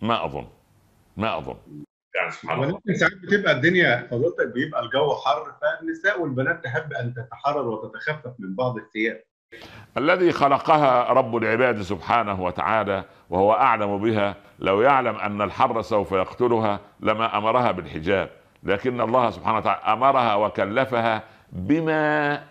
ما 0.02 0.24
أظن. 0.24 0.46
ما 1.16 1.38
أظن. 1.38 1.56
يعني 2.14 2.30
سبحان 2.30 2.62
الله. 2.62 2.74
ولكن 2.74 2.94
ساعات 2.94 3.12
بتبقى 3.22 3.52
الدنيا 3.52 4.08
فضلتك 4.10 4.46
بيبقى 4.54 4.82
الجو 4.82 5.14
حر 5.14 5.52
فالنساء 5.62 6.20
والبنات 6.22 6.64
تحب 6.64 6.92
أن 6.92 7.14
تتحرر 7.14 7.68
وتتخفف 7.68 8.32
من 8.38 8.54
بعض 8.54 8.76
الثياب. 8.76 9.22
الذي 9.96 10.32
خلقها 10.32 11.12
رب 11.12 11.36
العباد 11.36 11.82
سبحانه 11.82 12.42
وتعالى 12.42 13.04
وهو 13.30 13.52
أعلم 13.52 13.98
بها 13.98 14.36
لو 14.58 14.80
يعلم 14.82 15.16
أن 15.16 15.42
الحر 15.42 15.82
سوف 15.82 16.12
يقتلها 16.12 16.80
لما 17.00 17.38
أمرها 17.38 17.70
بالحجاب. 17.70 18.30
لكن 18.64 19.00
الله 19.00 19.30
سبحانه 19.30 19.58
وتعالى 19.58 19.80
أمرها 19.92 20.34
وكلفها 20.34 21.22
بما 21.52 22.42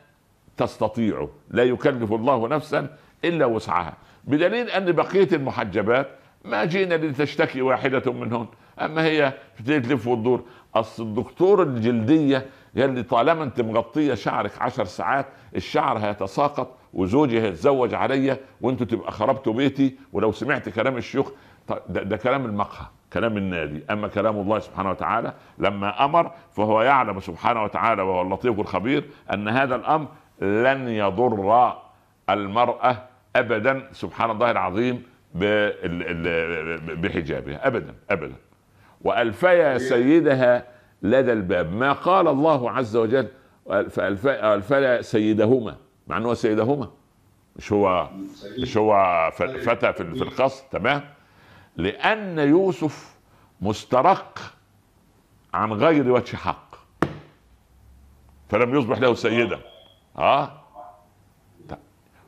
تستطيع. 0.58 1.28
لا 1.50 1.64
يكلف 1.64 2.14
الله 2.14 2.48
نفسا 2.48 2.98
إلا 3.26 3.46
وسعها. 3.46 3.94
بدليل 4.24 4.70
أن 4.70 4.92
بقية 4.92 5.28
المحجبات 5.34 6.08
ما 6.46 6.66
جينا 6.66 6.96
لتشتكي 6.96 7.62
واحدة 7.62 8.12
منهن 8.12 8.48
أما 8.82 9.04
هي 9.04 9.34
تلف 9.66 10.08
وتدور. 10.08 10.44
أصل 10.76 11.04
الدكتور 11.04 11.64
الجلدية 11.64 12.46
قال 12.78 12.90
لي 12.96 13.04
طالما 13.04 13.44
أنت 13.44 13.62
مغطية 13.62 14.14
شعرك 14.14 14.62
عشر 14.62 14.86
ساعات 14.86 15.26
الشعر 15.56 15.98
هيتساقط 15.98 16.78
وزوجي 16.94 17.42
هيتزوج 17.42 17.94
عليا 17.94 18.38
وأنتوا 18.62 18.86
تبقى 18.86 19.12
خربتوا 19.12 19.54
بيتي 19.54 19.96
ولو 20.14 20.32
سمعت 20.32 20.70
كلام 20.70 20.98
الشيوخ 20.98 21.32
ده, 21.90 22.04
ده 22.04 22.18
كلام 22.18 22.46
المقهى. 22.46 22.86
كلام 23.14 23.38
النادي. 23.38 23.84
أما 23.90 24.08
كلام 24.08 24.36
الله 24.36 24.60
سبحانه 24.60 24.90
وتعالى 24.90 25.34
لما 25.58 26.06
أمر 26.06 26.32
فهو 26.52 26.82
يعلم 26.82 27.20
سبحانه 27.20 27.64
وتعالى 27.64 28.02
وهو 28.02 28.22
اللطيف 28.22 28.60
الخبير 28.60 29.04
أن 29.34 29.48
هذا 29.48 29.76
الأمر 29.76 30.08
لن 30.42 30.88
يضر 30.88 31.74
المرأة 32.30 32.98
ابدا 33.36 33.90
سبحان 33.92 34.32
الله 34.32 34.52
العظيم 34.52 35.04
بحجابها. 37.02 37.68
ابدا 37.68 37.96
ابدا. 38.10 38.36
والفيا 39.02 39.78
سيدها 39.78 40.64
لدى 41.02 41.34
الباب. 41.34 41.74
ما 41.74 41.92
قال 41.92 42.28
الله 42.28 42.72
عز 42.72 42.96
وجل 42.96 43.28
فألفيا 43.90 44.56
ألفيا 44.56 45.02
سيدهما. 45.02 45.76
مع 46.08 46.18
انه 46.18 46.34
سيدهما؟ 46.34 46.90
مش 47.56 47.74
هو 47.74 48.10
مش 48.62 48.78
هو 48.78 49.30
فتى 49.38 49.94
في 49.94 50.16
في 50.16 50.22
القصر؟ 50.22 50.66
تمام. 50.72 51.02
لأن 51.78 52.40
يوسف 52.40 53.18
مسترق 53.62 54.40
عن 55.54 55.74
غير 55.74 56.12
وجه 56.12 56.36
حق. 56.36 56.76
فلم 58.50 58.76
يصبح 58.76 58.98
له 58.98 59.14
سيدا 59.14 59.60
آه 60.18 60.62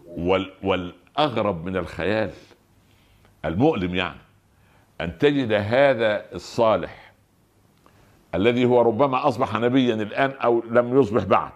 وال 0.07 0.53
والأغرب 0.63 1.65
من 1.65 1.77
الخيال 1.77 2.31
المؤلم 3.45 3.95
يعني 3.95 4.19
أن 5.01 5.17
تجد 5.17 5.51
هذا 5.51 6.35
الصالح 6.35 7.13
الذي 8.35 8.65
هو 8.65 8.81
ربما 8.81 9.27
أصبح 9.27 9.55
نبيا 9.55 9.95
الآن 9.95 10.31
أو 10.31 10.63
لم 10.69 10.99
يصبح 10.99 11.23
بعد. 11.23 11.51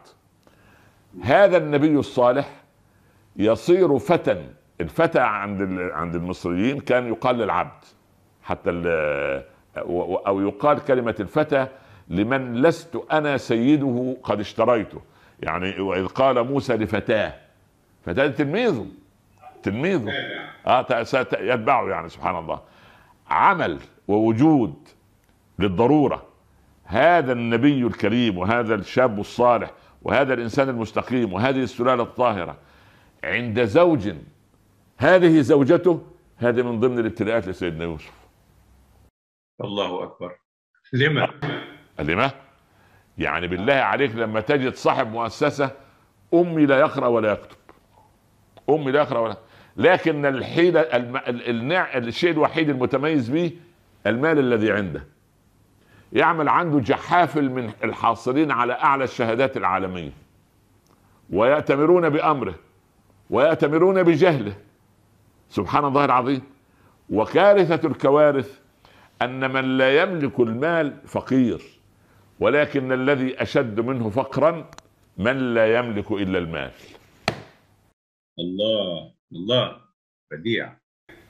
هذا 1.23 1.57
النبي 1.57 1.99
الصالح 1.99 2.63
يصير 3.35 3.99
فتى 3.99 4.49
الفتى 4.81 5.19
عند 5.19 5.79
عند 5.93 6.15
المصريين 6.15 6.79
كان 6.79 7.07
يقال 7.07 7.37
للعبد 7.37 7.83
حتى 8.43 8.69
ال- 8.69 9.43
أو 10.27 10.41
يقال 10.41 10.79
كلمة 10.85 11.15
الفتى 11.19 11.67
لمن 12.07 12.61
لست 12.61 13.03
أنا 13.11 13.37
سيده 13.37 14.17
قد 14.23 14.39
اشتريته. 14.39 15.01
يعني 15.39 15.79
وإذ 15.79 16.05
قال 16.07 16.43
موسى 16.43 16.73
لفتاة 16.77 17.33
فتاة 18.05 18.27
تلميذه 18.27 18.85
تلميذه. 19.63 20.11
آه 20.67 20.85
يتبعه 21.39 21.89
يعني 21.89 22.09
سبحان 22.09 22.35
الله. 22.35 22.59
عمل 23.29 23.79
ووجود 24.07 24.73
للضرورة. 25.59 26.23
هذا 26.83 27.31
النبي 27.31 27.87
الكريم 27.87 28.37
وهذا 28.37 28.75
الشاب 28.75 29.19
الصالح 29.19 29.71
وهذا 30.01 30.33
الإنسان 30.33 30.69
المستقيم 30.69 31.33
وهذه 31.33 31.63
السلالة 31.63 32.03
الطاهرة 32.03 32.55
عند 33.23 33.63
زوج 33.63 34.13
هذه 34.97 35.41
زوجته 35.41 36.01
هذه 36.37 36.61
من 36.61 36.79
ضمن 36.79 36.99
الابتلاءات 36.99 37.47
لسيدنا 37.47 37.83
يوسف. 37.83 38.13
الله 39.63 40.03
أكبر. 40.03 40.35
لما 40.93 41.25
قال 41.97 42.05
لي 42.05 42.15
ما 42.15 42.31
يعني 43.17 43.47
بالله 43.47 43.73
عليك 43.73 44.15
لما 44.15 44.41
تجد 44.41 44.73
صاحب 44.73 45.11
مؤسسة 45.11 45.71
أمي 46.33 46.65
لا 46.65 46.79
يقرأ 46.79 47.07
ولا 47.07 47.31
يكتب. 47.31 47.57
أمي 48.69 48.91
لا 48.91 48.99
يقرأ 48.99 49.19
ولا 49.19 49.37
لكن 49.77 50.25
الحيلة 50.25 50.79
الم... 50.79 51.17
ال- 51.17 51.49
النع... 51.49 51.97
الشيء 51.97 52.31
الوحيد 52.31 52.69
المتميز 52.69 53.29
به 53.29 53.51
المال 54.07 54.39
الذي 54.39 54.71
عنده. 54.71 55.03
يعمل 56.13 56.49
عنده 56.49 56.79
جحافل 56.79 57.49
من 57.49 57.71
الحاصلين 57.83 58.51
على 58.51 58.73
أعلى 58.73 59.03
الشهادات 59.03 59.57
العالمية. 59.57 60.11
ويأتمرون 61.29 62.09
بأمره 62.09 62.55
ويأتمرون 63.29 64.03
بجهله. 64.03 64.55
سبحان 65.55 65.85
الله 65.85 66.05
العظيم. 66.05 66.41
وكارثة 67.09 67.87
الكوارث 67.87 68.59
أن 69.21 69.53
من 69.53 69.77
لا 69.77 70.01
يملك 70.01 70.39
المال 70.39 70.97
فقير 71.07 71.61
ولكن 72.39 72.91
الذي 72.91 73.41
أشد 73.41 73.79
منه 73.79 74.09
فقرا 74.09 74.69
من 75.17 75.53
لا 75.53 75.79
يملك 75.79 76.11
إلا 76.11 76.37
المال. 76.37 76.71
الله 78.39 79.11
الله 79.31 79.77
بديع. 80.31 80.77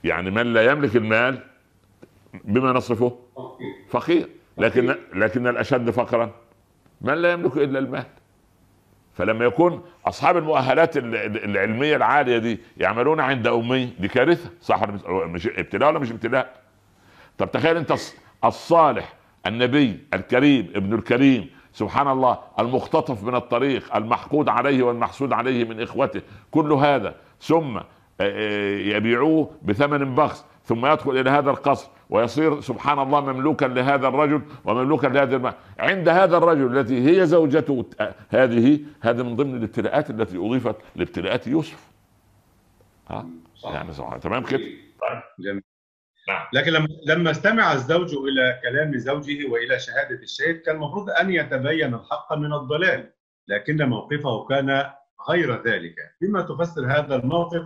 يعني 0.03 0.31
من 0.31 0.53
لا 0.53 0.71
يملك 0.71 0.95
المال 0.95 1.43
بما 2.45 2.71
نصفه 2.71 3.19
فقير. 3.89 4.29
لكن 4.57 4.95
لكن 5.13 5.47
الأشد 5.47 5.89
فقرا 5.89 6.31
من 7.01 7.13
لا 7.13 7.31
يملك 7.31 7.57
إلا 7.57 7.79
المال. 7.79 8.05
فلما 9.15 9.45
يكون 9.45 9.83
أصحاب 10.05 10.37
المؤهلات 10.37 10.97
ال- 10.97 11.15
ال- 11.15 11.45
العلمية 11.45 11.95
العالية 11.95 12.37
دي 12.37 12.59
يعملون 12.77 13.19
عند 13.19 13.47
أمي 13.47 13.85
دي 13.99 14.07
كارثة. 14.07 14.49
صح 14.61 14.83
مش- 15.07 15.47
ابتلاء 15.47 15.89
ولا 15.89 15.99
مش 15.99 16.11
ابتلاء 16.11 16.53
طب 17.37 17.51
تخيل 17.51 17.77
أنت 17.77 17.93
الص- 17.93 18.45
الصالح 18.45 19.13
النبي 19.47 19.99
الكريم 20.13 20.71
ابن 20.75 20.93
الكريم 20.93 21.49
سبحان 21.73 22.07
الله 22.07 22.37
المختطف 22.59 23.23
من 23.23 23.35
الطريق 23.35 23.95
المحقود 23.95 24.49
عليه 24.49 24.83
والمحسود 24.83 25.33
عليه 25.33 25.63
من 25.65 25.81
إخوته 25.81 26.21
كل 26.51 26.71
هذا 26.73 27.15
ثم 27.41 27.77
آه، 28.21 28.77
يبيعوه 28.77 29.51
بثمن 29.61 30.15
بخس. 30.15 30.45
ثم 30.65 30.85
يدخل 30.85 31.17
إلى 31.17 31.29
هذا 31.29 31.49
القصر 31.49 31.89
ويصير 32.09 32.61
سبحان 32.61 32.99
الله 32.99 33.21
مملوكا 33.21 33.65
لهذا 33.65 34.07
الرجل 34.07 34.41
ومملوكا 34.65 35.07
لهذا 35.07 35.35
المال 35.35 35.53
عند 35.79 36.09
هذا 36.09 36.37
الرجل 36.37 36.77
التي 36.77 37.07
هي 37.09 37.25
زوجته 37.25 37.85
هذه 38.29 38.79
هذه 39.01 39.23
من 39.23 39.35
ضمن 39.35 39.57
الابتلاءات 39.57 40.09
التي 40.09 40.37
أضيفت 40.37 40.75
لابتلاءات 40.95 41.47
يوسف. 41.47 41.87
ها؟ 43.09 43.25
يعني 43.63 43.93
سبحان 43.93 44.19
تمام 44.19 44.43
كده؟ 44.43 44.59
جميل. 45.39 45.63
نعم. 46.27 46.47
لكن 46.53 46.71
لما 46.71 46.87
لما 47.07 47.31
استمع 47.31 47.73
الزوج 47.73 48.13
إلى 48.15 48.59
كلام 48.63 48.97
زوجه 48.97 49.49
وإلى 49.49 49.79
شهادة 49.79 50.15
الشهيد 50.15 50.57
كان 50.57 50.75
المفروض 50.75 51.09
أن 51.09 51.31
يتبين 51.31 51.93
الحق 51.93 52.33
من 52.33 52.53
الضلال 52.53 53.11
لكن 53.47 53.89
موقفه 53.89 54.45
كان 54.45 54.91
غير 55.29 55.63
ذلك. 55.63 55.95
بما 56.21 56.41
تفسر 56.41 56.85
هذا 56.85 57.15
الموقف 57.15 57.61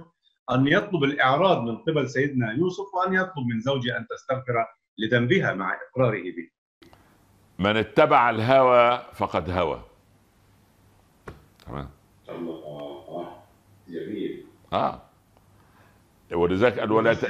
أن 0.52 0.68
يطلب 0.68 1.04
الإعراض 1.04 1.64
من 1.64 1.78
قبل 1.78 2.10
سيدنا 2.10 2.52
يوسف 2.52 2.94
وأن 2.94 3.14
يطلب 3.14 3.46
من 3.54 3.60
زوجه 3.60 3.98
أن 3.98 4.08
تستغفر 4.08 4.66
لذنبها 4.98 5.54
مع 5.54 5.74
إقراره 5.74 6.22
به. 6.22 6.50
من 7.60 7.78
اتبع 7.78 8.30
الهوى 8.30 9.02
فقد 9.14 9.50
هوى. 9.50 9.82
تمام؟ 11.66 11.90
الله 12.30 13.32
جميل 13.88 14.46
آه. 14.74 15.02
ولذلك 16.34 16.80
قال 16.80 16.92
ولا 16.92 17.14
ت... 17.14 17.26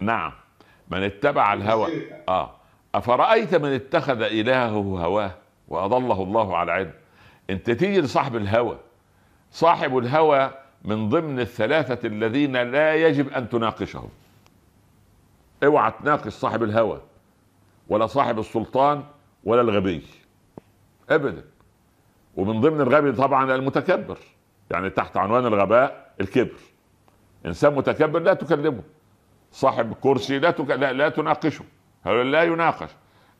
نعم. 0.00 0.32
من 0.90 1.02
اتبع 1.02 1.52
الهوى. 1.52 1.92
آه. 2.28 2.56
أفرأيت 2.94 3.54
من 3.54 3.68
اتخذ 3.68 4.22
إلهه 4.22 5.04
هواه 5.04 5.34
وأضله 5.68 6.22
الله 6.22 6.56
على 6.56 6.72
علم؟ 6.72 6.92
أنت 7.50 7.70
تيجي 7.70 8.00
لصاحب 8.00 8.36
الهوى. 8.36 8.78
صاحب 9.50 9.98
الهوى 9.98 10.63
من 10.84 11.08
ضمن 11.08 11.40
الثلاثة 11.40 12.08
الذين 12.08 12.56
لا 12.56 12.94
يجب 12.94 13.28
أن 13.28 13.48
تناقشهم. 13.48 14.08
اوعى 15.64 15.92
تناقش 16.02 16.32
صاحب 16.32 16.62
الهوى 16.62 17.00
ولا 17.88 18.06
صاحب 18.06 18.38
السلطان 18.38 19.04
ولا 19.44 19.60
الغبي. 19.60 20.02
ابدا. 21.10 21.44
ومن 22.36 22.60
ضمن 22.60 22.80
الغبي 22.80 23.12
طبعا 23.12 23.54
المتكبر 23.54 24.18
يعني 24.70 24.90
تحت 24.90 25.16
عنوان 25.16 25.46
الغباء 25.46 26.14
الكبر. 26.20 26.60
إنسان 27.46 27.74
متكبر 27.74 28.20
لا 28.20 28.34
تكلمه. 28.34 28.82
صاحب 29.52 29.94
كرسي 30.00 30.38
لا 30.38 30.50
تك... 30.50 30.70
لا, 30.70 30.92
لا 30.92 31.08
تناقشه. 31.08 31.64
لا 32.06 32.42
يناقش. 32.42 32.88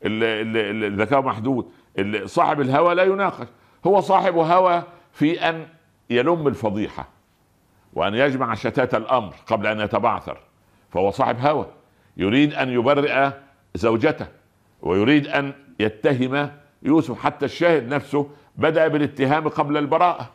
الذكاء 0.04 1.22
محدود. 1.22 1.70
صاحب 2.24 2.60
الهوى 2.60 2.94
لا 2.94 3.02
يناقش. 3.02 3.46
هو 3.86 4.00
صاحب 4.00 4.36
هوى 4.36 4.82
في 5.12 5.48
أن 5.48 5.66
يلم 6.10 6.48
الفضيحة. 6.48 7.13
وأن 7.94 8.14
يجمع 8.14 8.54
شتات 8.54 8.94
الأمر 8.94 9.34
قبل 9.46 9.66
أن 9.66 9.80
يتبعثر. 9.80 10.38
فهو 10.90 11.10
صاحب 11.10 11.38
هوى. 11.38 11.66
يريد 12.16 12.54
أن 12.54 12.70
يبرئ 12.70 13.30
زوجته 13.74 14.26
ويريد 14.82 15.26
أن 15.26 15.52
يتهم 15.80 16.50
يوسف. 16.82 17.18
حتى 17.18 17.44
الشاهد 17.44 17.88
نفسه 17.94 18.30
بدأ 18.56 18.88
بالاتهام 18.88 19.48
قبل 19.48 19.76
البراءة. 19.76 20.30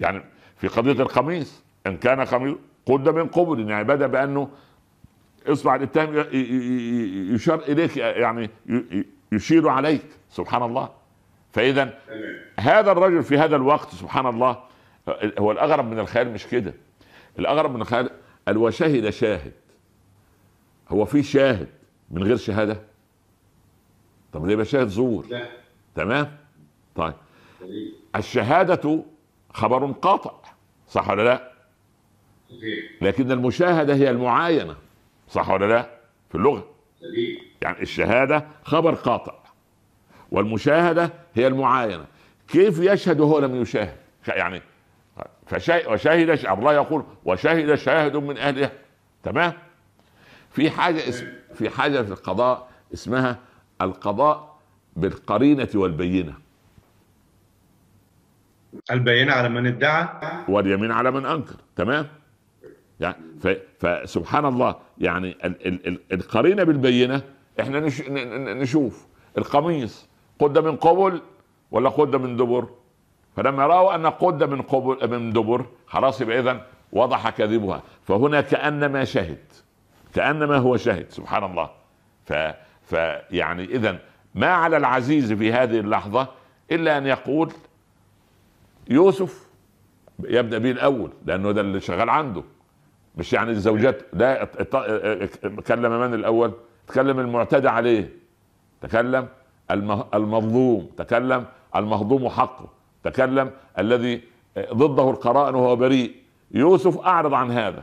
يعني 0.00 0.22
في 0.56 0.68
قضية 0.68 1.02
القميص 1.02 1.64
إن 1.86 1.96
كان 1.96 2.20
قميص 2.20 2.56
قد 2.86 3.08
من 3.08 3.26
قبل 3.26 3.70
يعني 3.70 3.84
بدأ 3.84 4.06
بأنه 4.06 4.48
اصبع 5.46 5.74
الاتهام 5.74 6.26
يشار 7.34 7.58
إليك 7.58 7.96
يعني 7.96 8.50
يشير 9.32 9.68
عليك. 9.68 10.06
سبحان 10.30 10.62
الله. 10.62 10.88
فإذا 11.52 11.98
هذا 12.60 12.92
الرجل 12.92 13.22
في 13.22 13.38
هذا 13.38 13.56
الوقت 13.56 13.88
سبحان 13.88 14.26
الله 14.26 14.73
هو 15.38 15.52
الأغرب 15.52 15.84
من 15.90 15.98
الخيال 15.98 16.30
مش 16.32 16.46
كده. 16.46 16.74
الأغرب 17.38 17.74
من 17.74 17.80
الخيال 17.80 18.10
قال 18.46 18.58
وشهد 18.58 19.10
شاهد. 19.10 19.52
هو 20.88 21.04
في 21.04 21.22
شاهد 21.22 21.68
من 22.10 22.22
غير 22.22 22.36
شهادة؟ 22.36 22.80
طب 24.32 24.46
ليه 24.46 24.52
يبقى 24.52 24.64
شاهد 24.64 24.88
زور. 24.88 25.26
لا. 25.30 25.48
تمام؟ 25.94 26.36
طيب. 26.94 27.14
الشهادة 28.16 29.02
خبر 29.52 29.86
قاطع 29.92 30.32
صح 30.88 31.10
ولا 31.10 31.22
لا؟ 31.22 31.52
لكن 33.00 33.32
المشاهدة 33.32 33.94
هي 33.94 34.10
المعاينة 34.10 34.76
صح 35.28 35.48
ولا 35.50 35.66
لا؟ 35.66 35.90
في 36.28 36.34
اللغة. 36.34 36.64
يعني 37.62 37.82
الشهادة 37.82 38.46
خبر 38.64 38.94
قاطع 38.94 39.34
والمشاهدة 40.30 41.10
هي 41.34 41.46
المعاينة. 41.46 42.06
كيف 42.48 42.78
يشهد 42.78 43.20
وهو 43.20 43.38
لم 43.38 43.62
يشاهد؟ 43.62 43.96
يعني 44.28 44.62
فشا- 45.46 45.88
وشهد 45.88 46.46
الله 46.46 46.72
يقول 46.74 47.04
وشهد 47.24 47.74
شاهد 47.74 48.16
من 48.16 48.38
اهلها 48.38 48.72
تمام؟ 49.22 49.52
في 50.50 50.70
حاجة 50.70 51.08
اسم 51.08 51.26
في 51.54 51.70
حاجة 51.70 52.02
في 52.02 52.10
القضاء 52.10 52.68
اسمها 52.94 53.38
القضاء 53.80 54.58
بالقرينة 54.96 55.68
والبينة. 55.74 56.34
البينة 58.90 59.32
على 59.32 59.48
من 59.48 59.66
ادعى 59.66 60.08
واليمين 60.48 60.92
على 60.92 61.10
من 61.10 61.26
أنكر. 61.26 61.56
تمام؟ 61.76 62.06
يعني. 63.00 63.16
فسبحان 63.78 64.46
الله 64.46 64.76
يعني 64.98 65.36
ال... 65.44 65.66
ال... 65.66 65.86
ال... 65.88 66.00
القرينة 66.12 66.64
بالبينة 66.64 67.22
إحنا 67.60 67.80
نشوف. 68.54 69.06
القميص 69.38 70.08
قد 70.38 70.58
من 70.58 70.76
قبل 70.76 71.22
ولا 71.70 71.88
قد 71.88 72.16
من 72.16 72.36
دبر؟ 72.36 72.68
فلما 73.36 73.66
رأوا 73.66 73.94
أن 73.94 74.06
قد 74.06 74.44
من 74.44 74.62
قبل 74.62 75.10
من 75.10 75.32
دبر 75.32 75.66
خلاص 75.86 76.20
يبقى 76.20 76.38
اذا 76.38 76.66
وضح 76.92 77.30
كذبها. 77.30 77.82
فهنا 78.02 78.40
كأنما 78.40 79.04
شهد 79.04 79.38
كأنما 80.14 80.56
هو 80.56 80.76
شهد 80.76 81.06
سبحان 81.10 81.44
الله. 81.44 81.70
ف... 82.24 82.32
فيعني 82.82 83.64
اذا 83.64 83.98
ما 84.34 84.46
على 84.46 84.76
العزيز 84.76 85.32
في 85.32 85.52
هذه 85.52 85.80
اللحظة 85.80 86.28
إلا 86.70 86.98
أن 86.98 87.06
يقول 87.06 87.52
يوسف 88.90 89.48
يبدأ 90.24 90.58
به 90.58 90.70
الأول 90.70 91.10
لأنه 91.26 91.50
ده 91.52 91.60
اللي 91.60 91.80
شغال 91.80 92.10
عنده. 92.10 92.42
مش 93.16 93.32
يعني 93.32 93.50
الزوجات 93.50 94.02
لا 94.12 94.44
تكلم 95.42 96.00
من 96.00 96.14
الأول؟ 96.14 96.52
تكلم 96.86 97.20
المعتدى 97.20 97.68
عليه. 97.68 98.10
تكلم 98.80 99.28
المظلوم. 100.14 100.90
تكلم 100.96 101.44
المهضوم 101.76 102.28
حقه. 102.28 102.68
تكلم 103.04 103.50
الذي 103.78 104.22
ضده 104.58 105.10
القرائن 105.10 105.54
وهو 105.54 105.76
بريء. 105.76 106.14
يوسف 106.50 106.98
أعرض 106.98 107.34
عن 107.34 107.50
هذا. 107.50 107.82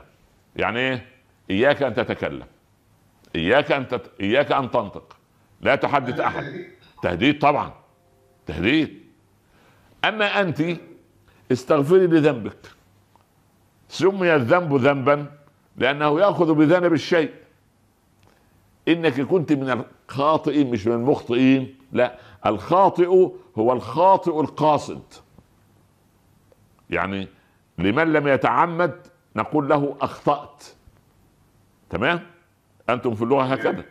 يعني 0.56 0.80
إيه؟ 0.80 1.06
إياك 1.50 1.84
أن 1.84 1.94
تتكلم. 1.94 2.46
إياك 3.36 3.72
أن 3.72 3.88
تت... 3.88 4.12
إياك 4.22 4.52
أن 4.52 4.72
تنطق. 4.72 5.18
لا 5.62 5.76
تحدث 5.76 6.20
أحد. 6.20 6.66
تهديد 7.04 7.40
طبعا. 7.40 7.74
تهديد. 8.46 9.02
أما 10.06 10.42
أنت 10.42 10.64
استغفري 11.52 12.08
لذنبك. 12.08 12.72
سمي 13.90 14.36
الذنب 14.36 14.76
ذنبا 14.76 15.26
لأنه 15.78 16.20
يأخذ 16.20 16.54
بذنب 16.54 16.94
الشيء. 16.94 17.32
إنك 18.88 19.22
كنت 19.22 19.54
من 19.54 19.84
الخاطئين 20.10 20.72
مش 20.72 20.88
من 20.88 20.94
المخطئين. 20.94 21.76
لا. 21.92 22.18
الخاطئ 22.46 23.30
هو 23.58 23.74
الخاطئ 23.74 24.40
القاصد. 24.42 25.02
يعني 26.90 27.28
لمن 27.78 28.14
لم 28.14 28.28
يتعمد 28.28 29.08
نقول 29.36 29.70
له 29.70 29.96
أخطأت. 30.02 30.64
تمام؟ 31.90 32.20
أنتم 32.90 33.16
في 33.16 33.22
اللغة 33.22 33.44
هكذا. 33.44 33.84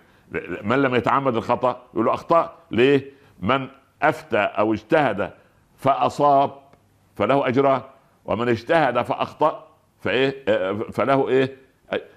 من 0.62 0.82
لم 0.82 0.94
يتعمد 0.94 1.36
الخطأ 1.36 1.82
يقول 1.94 2.06
له 2.06 2.14
أخطأ. 2.14 2.56
ليه؟ 2.70 3.12
من 3.40 3.68
أفتى 4.02 4.38
أو 4.38 4.72
اجتهد 4.72 5.32
فأصاب 5.76 6.50
فله 7.16 7.48
اجران 7.48 7.82
ومن 8.24 8.48
اجتهد 8.48 9.02
فأخطأ 9.02 9.66
فإيه؟ 10.00 10.44
فله 10.90 11.28
إيه؟ 11.28 11.56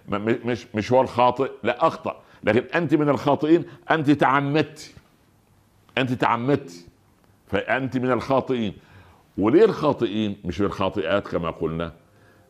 مش 0.10 0.67
مش 0.76 0.91
هو 0.91 1.02
الخاطئ 1.02 1.52
لا 1.63 1.88
أخطأ. 1.88 2.22
لكن 2.43 2.63
أنت 2.76 2.93
من 2.93 3.10
الخاطئين 3.10 3.65
أنت 3.91 4.12
تعمدت 4.12 4.96
أنت 5.98 6.14
تعمدت 6.14 6.88
فأنت 7.48 7.98
من 7.98 8.12
الخاطئين. 8.12 8.74
وليه 9.38 9.66
الخاطئين؟ 9.66 10.38
مش 10.46 10.62
الخاطئات 10.62 11.28
كما 11.28 11.52
قلنا. 11.52 11.94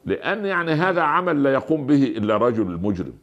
لأن 0.06 0.46
يعني 0.46 0.72
هذا 0.72 1.02
عمل 1.02 1.44
لا 1.44 1.54
يقوم 1.54 1.86
به 1.88 2.04
إلا 2.04 2.38
رجل 2.38 2.66
مجرم. 2.66 3.14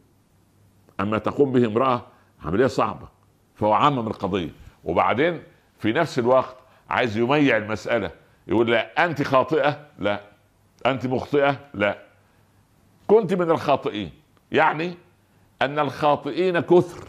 أما 0.99 1.17
تقوم 1.17 1.51
به 1.51 1.65
امرأة 1.65 2.05
عملية 2.45 2.67
صعبة. 2.67 3.07
فهو 3.55 3.73
عمم 3.73 4.07
القضية. 4.07 4.49
وبعدين 4.83 5.43
في 5.77 5.93
نفس 5.93 6.19
الوقت 6.19 6.57
عايز 6.89 7.17
يميع 7.17 7.57
المسألة. 7.57 8.11
يقول 8.47 8.71
لا 8.71 9.05
أنت 9.05 9.21
خاطئة؟ 9.21 9.87
لا. 9.99 10.21
أنت 10.85 11.07
مخطئة؟ 11.07 11.59
لا. 11.73 11.97
كنت 13.07 13.33
من 13.33 13.51
الخاطئين. 13.51 14.11
يعني 14.51 14.93
أن 15.61 15.79
الخاطئين 15.79 16.59
كثر 16.59 17.03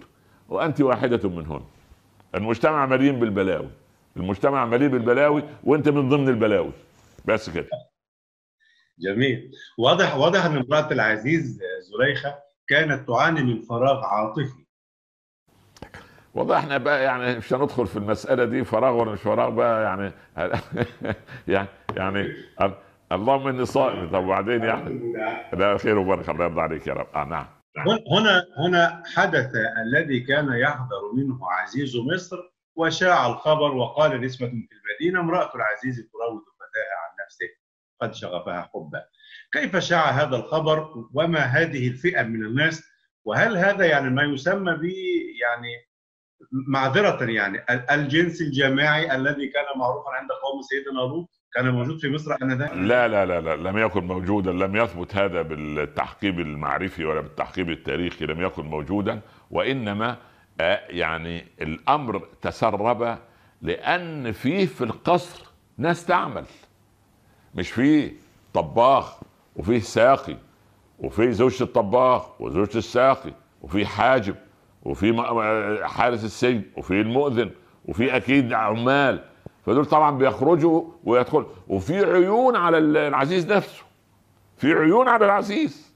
وأنت 0.48 0.80
واحدة 0.80 1.28
منهن 1.28 1.62
المجتمع 2.34 2.86
مليء 2.86 3.12
بالبلاوي. 3.12 3.68
المجتمع 4.16 4.64
مليء 4.66 4.88
بالبلاوي 4.88 5.42
وانت 5.64 5.88
من 5.88 6.08
ضمن 6.08 6.28
البلاوي. 6.28 6.72
بس 7.24 7.50
كده. 7.50 7.68
جميل. 8.98 9.52
واضح 9.78 10.16
واضح 10.16 10.44
إن 10.44 10.56
امراه 10.56 10.92
العزيز 10.92 11.60
زليخه 11.80 12.34
كانت 12.68 13.08
تعاني 13.08 13.42
من 13.42 13.62
فراغ 13.62 14.04
عاطفي. 14.04 14.62
والله 16.34 16.58
إحنا 16.58 16.78
بقى 16.78 17.04
يعني 17.04 17.36
مش 17.38 17.52
هندخل 17.52 17.86
في 17.86 17.96
المسألة 17.96 18.44
دي 18.44 18.64
فراغ 18.64 18.94
ولا 19.00 19.12
مش 19.12 19.20
فراغ 19.20 19.50
بقى 19.50 19.82
يعني 19.82 20.12
يعني 21.48 21.68
يعني 21.96 22.20
ال- 22.60 22.74
اللهم 23.12 23.48
إني 23.48 23.64
صائم. 23.64 24.08
طب 24.10 24.24
وبعدين 24.24 24.64
يعني 24.64 25.12
لا 25.52 25.78
خير 25.78 25.98
وبركة. 25.98 26.30
الله 26.30 26.44
يرضى 26.44 26.60
عليك 26.60 26.86
يا 26.86 26.92
رب. 26.94 27.06
آه 27.14 27.24
نعم. 27.24 27.46
هنا 28.12 28.46
هنا 28.58 29.02
حدث 29.14 29.50
الذي 29.86 30.20
كان 30.20 30.52
يحذر 30.52 31.12
منه 31.14 31.38
عزيز 31.50 31.96
مصر 31.96 32.36
وشاع 32.76 33.26
الخبر 33.26 33.74
وقال 33.74 34.20
نسبة 34.20 34.46
في 34.46 34.52
المدينة 34.54 35.20
امرأة 35.20 35.54
العزيز 35.54 35.96
تراود 36.12 36.42
فتاها 36.42 36.96
عن 37.02 37.24
نفسه 37.24 37.46
قد 38.00 38.14
شغفها 38.14 38.70
حبا. 38.74 39.04
كيف 39.52 39.76
شاع 39.76 40.10
هذا 40.10 40.36
الخبر؟ 40.36 40.88
وما 41.14 41.38
هذه 41.40 41.88
الفئة 41.88 42.22
من 42.22 42.44
الناس؟ 42.44 42.82
وهل 43.24 43.56
هذا 43.56 43.84
يعني 43.86 44.10
ما 44.10 44.22
يسمى 44.22 44.72
ب 44.74 44.84
يعني 45.42 45.68
معذرة 46.68 47.30
يعني 47.30 47.58
ال- 47.70 47.90
الجنس 47.90 48.40
الجماعي 48.40 49.14
الذي 49.16 49.48
كان 49.48 49.64
معروفا 49.76 50.10
عند 50.10 50.28
قوم 50.30 50.62
سيدنا 50.62 51.00
لوط؟ 51.00 51.41
كان 51.54 51.70
موجود 51.74 51.98
في 51.98 52.10
مصر 52.10 52.34
انذاك 52.42 52.72
لا 52.76 53.08
لا 53.08 53.26
لا 53.26 53.40
لا 53.40 53.56
لم 53.70 53.78
يكن 53.78 54.04
موجودا 54.06 54.52
لم 54.52 54.76
يثبت 54.76 55.16
هذا 55.16 55.42
بالتحقيق 55.42 56.34
المعرفي 56.38 57.04
ولا 57.04 57.20
بالتحقيق 57.20 57.68
التاريخي 57.68 58.26
لم 58.26 58.42
يكن 58.42 58.66
موجودا 58.66 59.20
وإنما 59.50 60.16
آه، 60.60 60.80
يعني 60.88 61.44
الأمر 61.62 62.22
تسرب 62.42 63.18
لأن 63.62 64.32
فيه 64.32 64.66
في 64.66 64.84
القصر 64.84 65.46
ناس 65.78 66.06
تعمل. 66.06 66.44
مش 67.54 67.70
فيه 67.70 68.12
طباخ 68.54 69.20
وفيه 69.56 69.78
ساقي 69.78 70.36
وفيه 70.98 71.30
زوجة 71.30 71.62
الطباخ 71.62 72.40
وزوجة 72.40 72.78
الساقي 72.78 73.32
وفي 73.62 73.86
حاجب 73.86 74.34
وفي 74.82 75.12
م- 75.12 75.84
حارس 75.86 76.24
السجن 76.24 76.62
وفي 76.76 77.00
المؤذن 77.00 77.50
وفي 77.84 78.16
أكيد 78.16 78.52
عمال. 78.52 79.24
فدول 79.66 79.86
طبعا 79.86 80.18
بيخرجوا 80.18 80.82
ويدخلوا 81.04 81.46
وفي 81.68 82.04
عيون 82.04 82.56
على 82.56 82.78
العزيز 82.78 83.52
نفسه. 83.52 83.82
في 84.56 84.72
عيون 84.72 85.08
على 85.08 85.24
العزيز. 85.24 85.92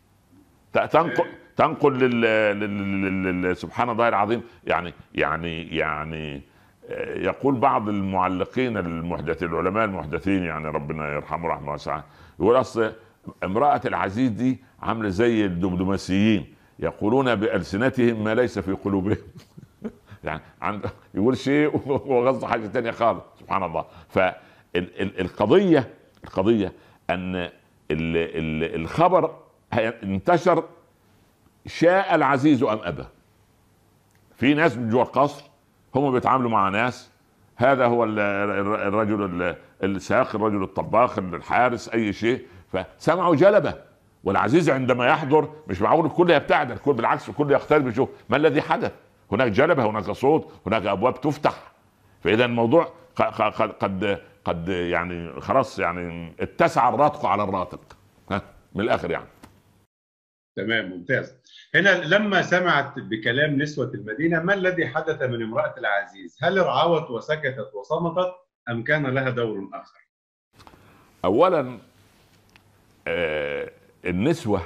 تنقل 0.73 1.25
تنقل 1.57 1.93
لل... 1.99 2.21
لل... 2.61 3.43
لل... 3.43 3.57
سبحان 3.57 3.91
الله 3.91 4.09
العظيم. 4.09 4.43
يعني 4.67 4.95
يعني 5.15 5.77
يعني 5.77 6.43
آه، 6.91 7.19
يقول 7.19 7.55
بعض 7.55 7.89
المعلقين 7.89 8.77
المحدثين 8.77 9.49
العلماء 9.49 9.85
المحدثين 9.85 10.45
يعني 10.45 10.69
ربنا 10.69 11.15
يرحمه 11.15 11.49
رحمه 11.49 11.73
واسعة 11.73 12.05
يقول 12.41 12.61
أصل 12.61 12.93
امرأة 13.45 13.81
العزيز 13.85 14.31
دي 14.31 14.59
عاملة 14.83 15.09
زي 15.09 15.45
الدبلوماسيين 15.45 16.55
يقولون 16.79 17.35
بألسنتهم 17.35 18.25
ما 18.25 18.35
ليس 18.35 18.59
في 18.59 18.73
قلوبهم. 18.73 19.17
يعني 20.25 20.41
عند 20.63 20.87
يقول 21.15 21.37
شيء 21.37 21.77
قصده 22.27 22.47
حاجة 22.47 22.67
ثانية 22.67 22.91
خالص. 22.91 23.23
سبحان 23.47 23.63
الله. 23.63 23.85
فالقضية 24.75 25.91
القضية 26.25 26.73
أن 27.11 27.37
ال- 27.37 27.51
ال- 27.91 28.81
الخبر 28.81 29.37
انتشر 30.03 30.65
شاء 31.67 32.15
العزيز 32.15 32.63
أم 32.63 32.79
أبى. 32.83 33.05
في 34.37 34.55
ناس 34.55 34.77
من 34.77 34.89
جوا 34.91 35.03
القصر 35.03 35.45
هم 35.95 36.13
بيتعاملوا 36.13 36.51
مع 36.51 36.69
ناس 36.69 37.11
هذا 37.57 37.87
هو 37.87 38.05
ال- 38.05 38.19
ال- 38.19 38.81
الرجل 38.89 39.23
ال- 39.43 39.57
الساق 39.83 40.35
الرجل 40.37 40.63
الطباخ 40.63 41.19
الحارس 41.19 41.89
أي 41.89 42.13
شيء. 42.13 42.47
فسمعوا 42.73 43.35
جلبة. 43.37 43.75
والعزيز 44.25 44.71
عندما 44.71 45.07
يحضر 45.07 45.49
مش 45.69 45.83
معقول 45.83 46.07
الكل 46.07 46.31
يبتعد 46.31 46.71
الكل 46.71 46.93
بالعكس 46.93 47.29
الكل 47.29 47.51
يقترب 47.51 47.89
يشوف 47.89 48.09
ما 48.29 48.37
الذي 48.37 48.63
حدث. 48.63 48.93
هناك 49.33 49.51
جلبة 49.53 49.85
هناك 49.91 50.11
صوت 50.11 50.53
هناك 50.67 50.87
أبواب 50.87 51.21
تفتح. 51.21 51.73
فإذا 52.25 52.45
الموضوع 52.45 52.89
قد 53.17 53.71
قد 53.73 54.23
قد 54.45 54.69
يعني 54.69 55.41
خلاص 55.41 55.79
يعني 55.79 56.35
اتسع 56.41 56.89
الراتق 56.89 57.27
على 57.27 57.43
الراتق. 57.45 57.97
ها 58.31 58.43
من 58.75 58.81
الآخر 58.85 59.11
يعني. 59.11 59.27
تمام 60.57 60.91
ممتاز. 60.91 61.37
هنا 61.75 61.89
لما 62.05 62.43
سمعت 62.43 62.99
بكلام 62.99 63.63
نسوة 63.63 63.91
المدينة 63.95 64.43
ما 64.43 64.55
الذي 64.55 64.87
حدث 64.87 65.23
من 65.23 65.43
امرأة 65.43 65.75
العزيز؟ 65.79 66.39
هل 66.43 66.67
رعوت 66.67 67.11
وسكتت 67.11 67.71
وصمتت 67.75 68.35
أم 68.71 68.85
كان 68.85 69.07
لها 69.07 69.31
دور 69.31 69.69
آخر؟ 69.75 70.07
اولا 71.25 71.79
آه 73.09 73.71
النسوة 74.05 74.63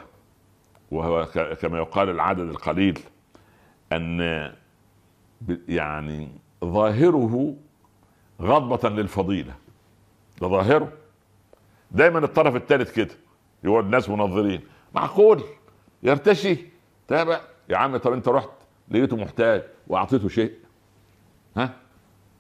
وهو 0.91 1.27
كما 1.61 1.79
يقال 1.79 2.09
العدد 2.11 2.41
القليل 2.49 2.99
أن 3.93 4.19
ب- 5.41 5.71
يعني 5.71 6.29
ظاهره 6.65 7.57
غضبة 8.40 8.88
للفضيلة. 8.88 9.55
ده 10.40 10.48
ظاهره. 10.48 10.92
دايما 11.90 12.18
الطرف 12.18 12.57
الثالث 12.57 12.92
كده 12.92 13.14
يقعد 13.64 13.87
ناس 13.87 14.09
منظرين. 14.09 14.61
معقول؟ 14.94 15.42
يرتشي. 16.03 16.57
تابع. 17.09 17.40
يا 17.68 17.76
عم 17.76 17.96
طب 17.96 18.12
انت 18.12 18.29
رحت 18.29 18.48
لقيته 18.88 19.16
محتاج 19.16 19.62
وأعطيته 19.87 20.29
شيء؟ 20.29 20.55
ها؟ 21.57 21.70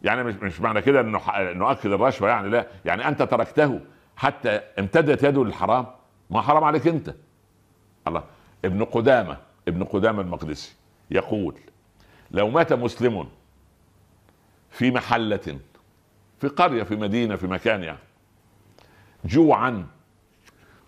يعني 0.02 0.22
مش 0.22 0.34
مش 0.34 0.60
معنى 0.60 0.82
كده 0.82 1.00
إنه 1.00 1.70
اكد 1.70 1.92
الرشوه 1.92 2.28
يعني 2.28 2.48
لا. 2.48 2.66
يعني 2.84 3.08
أنت 3.08 3.22
تركته 3.22 3.80
حتى 4.16 4.48
امتدت 4.50 5.22
يده 5.22 5.44
للحرام؟ 5.44 5.86
ما 6.30 6.40
حرام 6.40 6.64
عليك 6.64 6.86
أنت. 6.86 7.14
الله. 8.08 8.24
ابن 8.64 8.84
قدامة 8.84 9.36
ابن 9.68 9.84
قدامة 9.84 10.20
المقدسي 10.22 10.74
يقول 11.10 11.54
لو 12.30 12.48
مات 12.50 12.72
مسلم 12.72 13.28
في 14.70 14.90
محلة 14.90 15.58
في 16.40 16.48
قرية 16.48 16.82
في 16.82 16.96
مدينة 16.96 17.36
في 17.36 17.46
مكان 17.46 17.82
يعني. 17.82 17.98
جوعا 19.24 19.86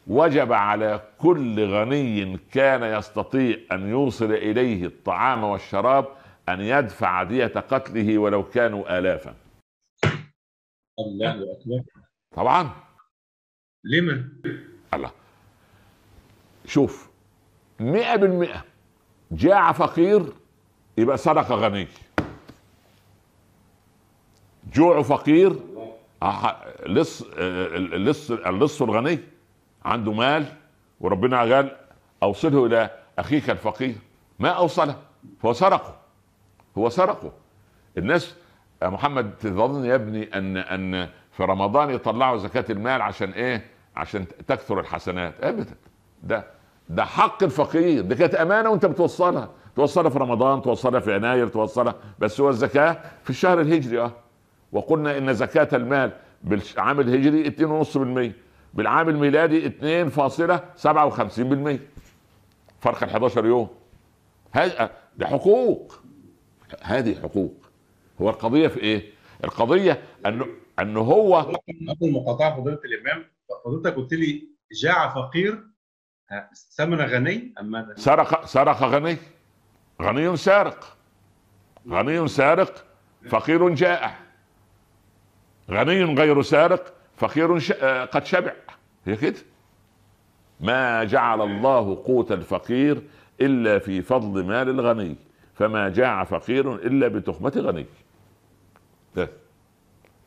وجب 0.07 0.53
على 0.53 1.01
كل 1.19 1.65
غني 1.73 2.38
كان 2.53 2.83
يستطيع 2.99 3.59
أن 3.73 3.88
يوصل 3.88 4.33
إليه 4.33 4.87
الطعام 4.87 5.45
والشراب 5.45 6.09
أن 6.49 6.61
يدفع 6.61 7.23
دية 7.23 7.47
قتله 7.47 8.19
ولو 8.19 8.49
كانوا 8.49 8.99
آلافا. 8.99 9.35
الله 10.99 11.31
أكبر. 11.31 11.83
طبعا. 12.37 12.71
لما؟ 13.85 14.29
الله. 14.95 15.11
شوف 16.67 17.11
مئة 17.81 18.17
بالمئة 18.17 18.65
جاع 19.31 19.73
فقير 19.73 20.23
يبقى 20.99 21.17
صدق 21.17 21.53
غني 21.53 21.88
جوع 24.75 25.03
فقير 25.03 25.57
آه، 26.23 26.57
لص 26.87 27.23
آه، 27.23 27.27
اللص 27.77 28.31
اللص 28.31 28.83
الغني 28.83 29.19
عنده 29.85 30.13
مال 30.13 30.45
وربنا 31.01 31.39
قال 31.41 31.77
أوصله 32.23 32.67
إلى 32.67 32.91
أخيك 33.19 33.51
الفقير. 33.51 33.95
ما 34.39 34.49
أوصله؟ 34.49 34.97
فهو 35.43 35.53
سرقه. 35.53 35.97
هو 36.79 36.89
سرقه. 36.89 37.33
الناس 37.99 38.35
يا 38.83 38.89
محمد 38.89 39.37
تظن 39.37 39.85
يا 39.85 39.95
ابني 39.95 40.35
أن 40.39 40.57
أن 40.57 41.09
في 41.33 41.43
رمضان 41.43 41.91
يطلعوا 41.91 42.37
زكاة 42.37 42.65
المال 42.71 43.03
عشان 43.03 43.31
إيه؟ 43.31 43.67
عشان 43.97 44.27
تكثر 44.49 44.81
الحسنات. 44.81 45.35
ابدا. 45.45 45.75
ده 46.23 46.45
ده 46.89 47.05
حق 47.05 47.43
الفقير. 47.43 48.03
دي 48.03 48.15
كانت 48.15 48.35
أمانة 48.35 48.71
وأنت 48.71 48.87
بتوصلها. 48.87 49.49
توصلها 49.77 50.11
في 50.11 50.19
رمضان 50.19 50.63
توصلها 50.63 51.01
في 51.01 51.17
يناير 51.17 51.49
توصلها. 51.49 51.95
بس 52.19 52.41
هو 52.41 52.49
الزكاة 52.49 52.97
في 53.25 53.31
الشهر 53.31 53.61
الهجري 53.61 54.01
آه. 54.01 54.13
وقلنا 54.73 55.19
إن 55.19 55.35
زكاة 55.35 55.69
المال 55.77 56.13
بالعام 56.45 57.01
الهجري 57.01 57.45
2.5% 57.45 58.33
بالعام 58.75 59.09
الميلادي 59.09 59.71
2.57% 59.71 61.81
فرق 62.81 63.03
ال 63.03 63.11
11 63.11 63.47
يوم. 63.47 63.69
هذا 64.53 64.91
ده 65.17 65.27
حقوق. 65.27 66.01
هذه 66.83 67.15
حقوق. 67.23 67.55
هو 68.21 68.31
القضية 68.31 68.69
في 68.69 68.81
إيه؟ 68.81 69.13
القضية 69.45 70.03
انه 70.27 70.47
انه 70.79 71.01
هو 71.01 71.37
قبل 71.37 72.13
مقاطعة 72.13 72.57
فضيلة 72.61 72.79
الإمام 72.85 73.25
فضيلتك 73.65 73.95
قلت 73.95 74.15
لي 74.15 74.49
جاع 74.83 75.15
فقير 75.15 75.65
ها، 76.31 76.51
ثمن 76.77 77.01
غني 77.01 77.55
أم 77.61 77.71
ماذا؟ 77.71 77.95
سرق 77.97 78.47
سرق 78.47 78.83
غني. 78.83 79.17
غني 80.03 80.37
سارق. 80.37 80.97
غني 81.89 82.29
سارق. 82.29 82.85
فقير 83.29 83.69
جائع. 83.69 84.19
غني 85.70 86.05
غير 86.05 86.42
سارق 86.42 86.94
فقير 87.16 87.59
ش... 87.59 87.72
آه، 87.72 88.05
قد 88.05 88.25
شبع. 88.27 88.53
هي 89.05 89.16
كده؟ 89.16 89.35
ما 90.61 91.05
جعل 91.05 91.40
الله 91.42 92.03
قوت 92.05 92.33
الفقير 92.33 93.03
إلا 93.40 93.79
في 93.79 94.03
فضل 94.03 94.44
مال 94.46 94.68
الغني 94.68 95.16
فما 95.55 95.88
جاع 95.88 96.25
فقير 96.25 96.75
إلا 96.75 97.09
بتخمة 97.09 97.53
غني. 97.57 97.87
ده. 99.16 99.29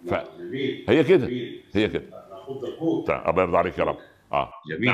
ف... 0.09 0.13
هي 0.89 1.03
كده؟ 1.03 1.27
هي 1.73 1.87
كده. 1.89 2.03
الله 3.29 3.41
يرضى 3.41 3.57
عليك 3.57 3.77
يا 3.77 3.83
رب. 3.83 3.97
آه. 4.31 4.51
جميل. 4.69 4.93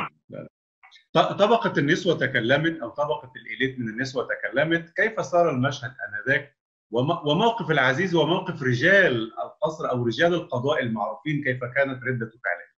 ط- 1.13 1.17
طبقة 1.19 1.73
النسوة 1.77 2.17
تكلمت 2.17 2.79
أو 2.81 2.89
طبقة 2.89 3.31
الإليت 3.35 3.79
من 3.79 3.89
النسوة 3.89 4.27
تكلمت 4.27 4.89
كيف 4.95 5.19
صار 5.19 5.49
المشهد 5.49 5.91
آنذاك؟ 6.09 6.55
وم- 6.91 7.27
وموقف 7.27 7.71
العزيز 7.71 8.15
وموقف 8.15 8.63
رجال 8.63 9.31
القصر 9.63 9.89
أو 9.91 10.05
رجال 10.05 10.33
القضاء 10.33 10.83
المعروفين 10.83 11.43
كيف 11.43 11.59
كانت 11.63 12.03
ردة 12.03 12.25
فعلهم. 12.43 12.71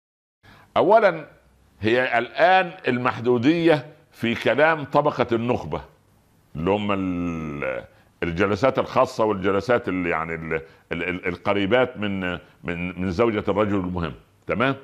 اولا 0.77 1.27
هي 1.81 2.17
الآن 2.17 2.71
المحدودية 2.87 3.85
في 4.11 4.35
كلام 4.35 4.83
طبقة 4.83 5.27
النخبة 5.31 5.81
اللي 6.55 6.69
هم 6.71 6.91
ال- 6.91 7.83
الجلسات 8.23 8.79
الخاصة 8.79 9.23
والجلسات 9.25 9.87
اللي 9.89 10.09
يعني 10.09 10.35
ال- 10.35 10.61
ال- 10.91 11.03
ال- 11.09 11.27
القريبات 11.27 11.97
من 11.97 12.19
من 12.63 13.01
من 13.01 13.11
زوجة 13.11 13.43
الرجل 13.47 13.75
المهم. 13.75 14.13
تمام؟ 14.47 14.75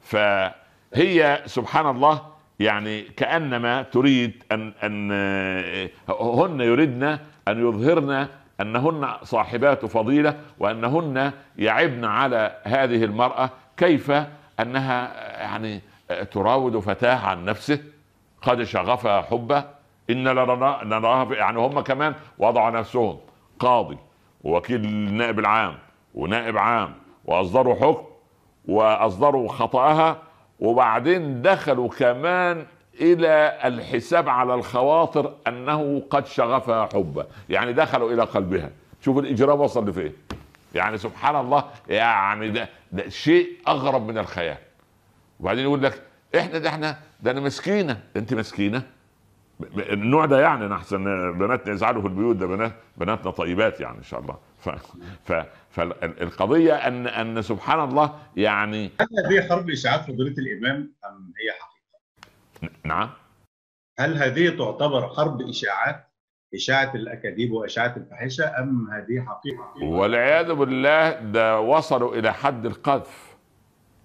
فهي 0.00 1.42
سبحان 1.46 1.86
الله 1.90 2.22
يعني 2.60 3.02
كأنما 3.02 3.82
تريد 3.82 4.42
أن 4.52 4.72
أن 4.82 5.10
هن 6.08 6.60
يردن 6.60 7.02
أن 7.48 7.68
يظهرن 7.68 8.28
أنهن 8.60 9.08
صاحبات 9.22 9.84
فضيلة 9.86 10.40
وأنهن 10.58 11.32
يعبن 11.58 12.04
على 12.04 12.56
هذه 12.64 13.04
المرأة 13.04 13.50
كيف 13.76 14.12
أنها 14.60 15.12
يعني 15.42 15.80
تراود 16.30 16.78
فتاه 16.78 17.26
عن 17.26 17.44
نفسه؟ 17.44 17.78
قد 18.42 18.62
شغفها 18.62 19.22
حبه. 19.22 19.64
إن 20.10 20.28
لنرا- 20.28 20.84
نراها 20.84 21.34
يعني 21.34 21.58
هم 21.58 21.80
كمان 21.80 22.14
وضعوا 22.38 22.70
نفسهم 22.70 23.18
قاضي 23.58 23.98
ووكيل 24.44 24.84
النائب 24.84 25.38
العام 25.38 25.74
ونائب 26.14 26.58
عام 26.58 26.94
وأصدروا 27.24 27.74
حكم 27.74 28.04
وأصدروا 28.68 29.48
خطأها 29.48 30.16
وبعدين 30.60 31.42
دخلوا 31.42 31.88
كمان 31.88 32.66
إلى 33.00 33.58
الحساب 33.64 34.28
على 34.28 34.54
الخواطر 34.54 35.34
أنه 35.46 36.02
قد 36.10 36.26
شغفها 36.26 36.88
حبا 36.94 37.26
يعني 37.48 37.72
دخلوا 37.72 38.12
إلى 38.12 38.22
قلبها. 38.22 38.70
شوف 39.00 39.18
الإجرام 39.18 39.60
وصل 39.60 39.88
لفين. 39.88 40.12
يعني 40.74 40.98
سبحان 40.98 41.36
الله 41.36 41.64
يعني 41.88 42.50
ده, 42.50 42.68
ده 42.92 43.08
شيء 43.08 43.48
أغرب 43.68 44.06
من 44.06 44.18
الخيال. 44.18 44.58
وبعدين 45.40 45.64
يقول 45.64 45.82
لك 45.82 46.02
إحنا 46.38 46.58
ده 46.58 46.68
إحنا 46.68 46.98
ده 47.20 47.30
أنا 47.30 47.40
مسكينة. 47.40 48.00
أنت 48.16 48.34
مسكينة؟ 48.34 48.82
النوع 49.78 50.26
ده 50.26 50.40
يعني 50.40 50.74
أحسن 50.74 51.04
بناتنا 51.38 51.72
يزعلوا 51.72 52.02
في 52.02 52.08
البيوت 52.08 52.36
ده 52.36 52.46
بنات 52.46 52.72
بناتنا 52.96 53.30
طيبات 53.30 53.80
يعني 53.80 53.98
إن 53.98 54.02
شاء 54.02 54.20
الله. 54.20 54.36
ف 55.24 55.32
فالقضيه 55.70 56.74
أن 56.74 57.06
أن 57.06 57.42
سبحان 57.42 57.88
الله 57.88 58.14
يعني 58.36 58.90
هل 59.00 59.06
هذه 59.26 59.48
حرب 59.48 59.70
اشاعات 59.70 60.00
فضيلة 60.00 60.34
الإمام 60.38 60.76
أم 61.04 61.32
هي 61.38 61.52
حقيقة؟ 61.52 61.75
نعم. 62.84 63.10
هل 63.98 64.16
هذه 64.16 64.48
تعتبر 64.48 65.08
حرب 65.08 65.42
إشاعات 65.42 66.06
إشاعة 66.54 66.94
الأكاذيب 66.94 67.52
وإشاعة 67.52 67.94
الفاحشة 67.96 68.58
أم 68.58 68.90
هذه 68.90 69.20
حقيقة؟ 69.26 69.84
والعياذ 69.84 70.52
بالله 70.54 71.10
ده 71.12 71.60
وصلوا 71.60 72.14
إلى 72.14 72.32
حد 72.32 72.66
القذف. 72.66 73.36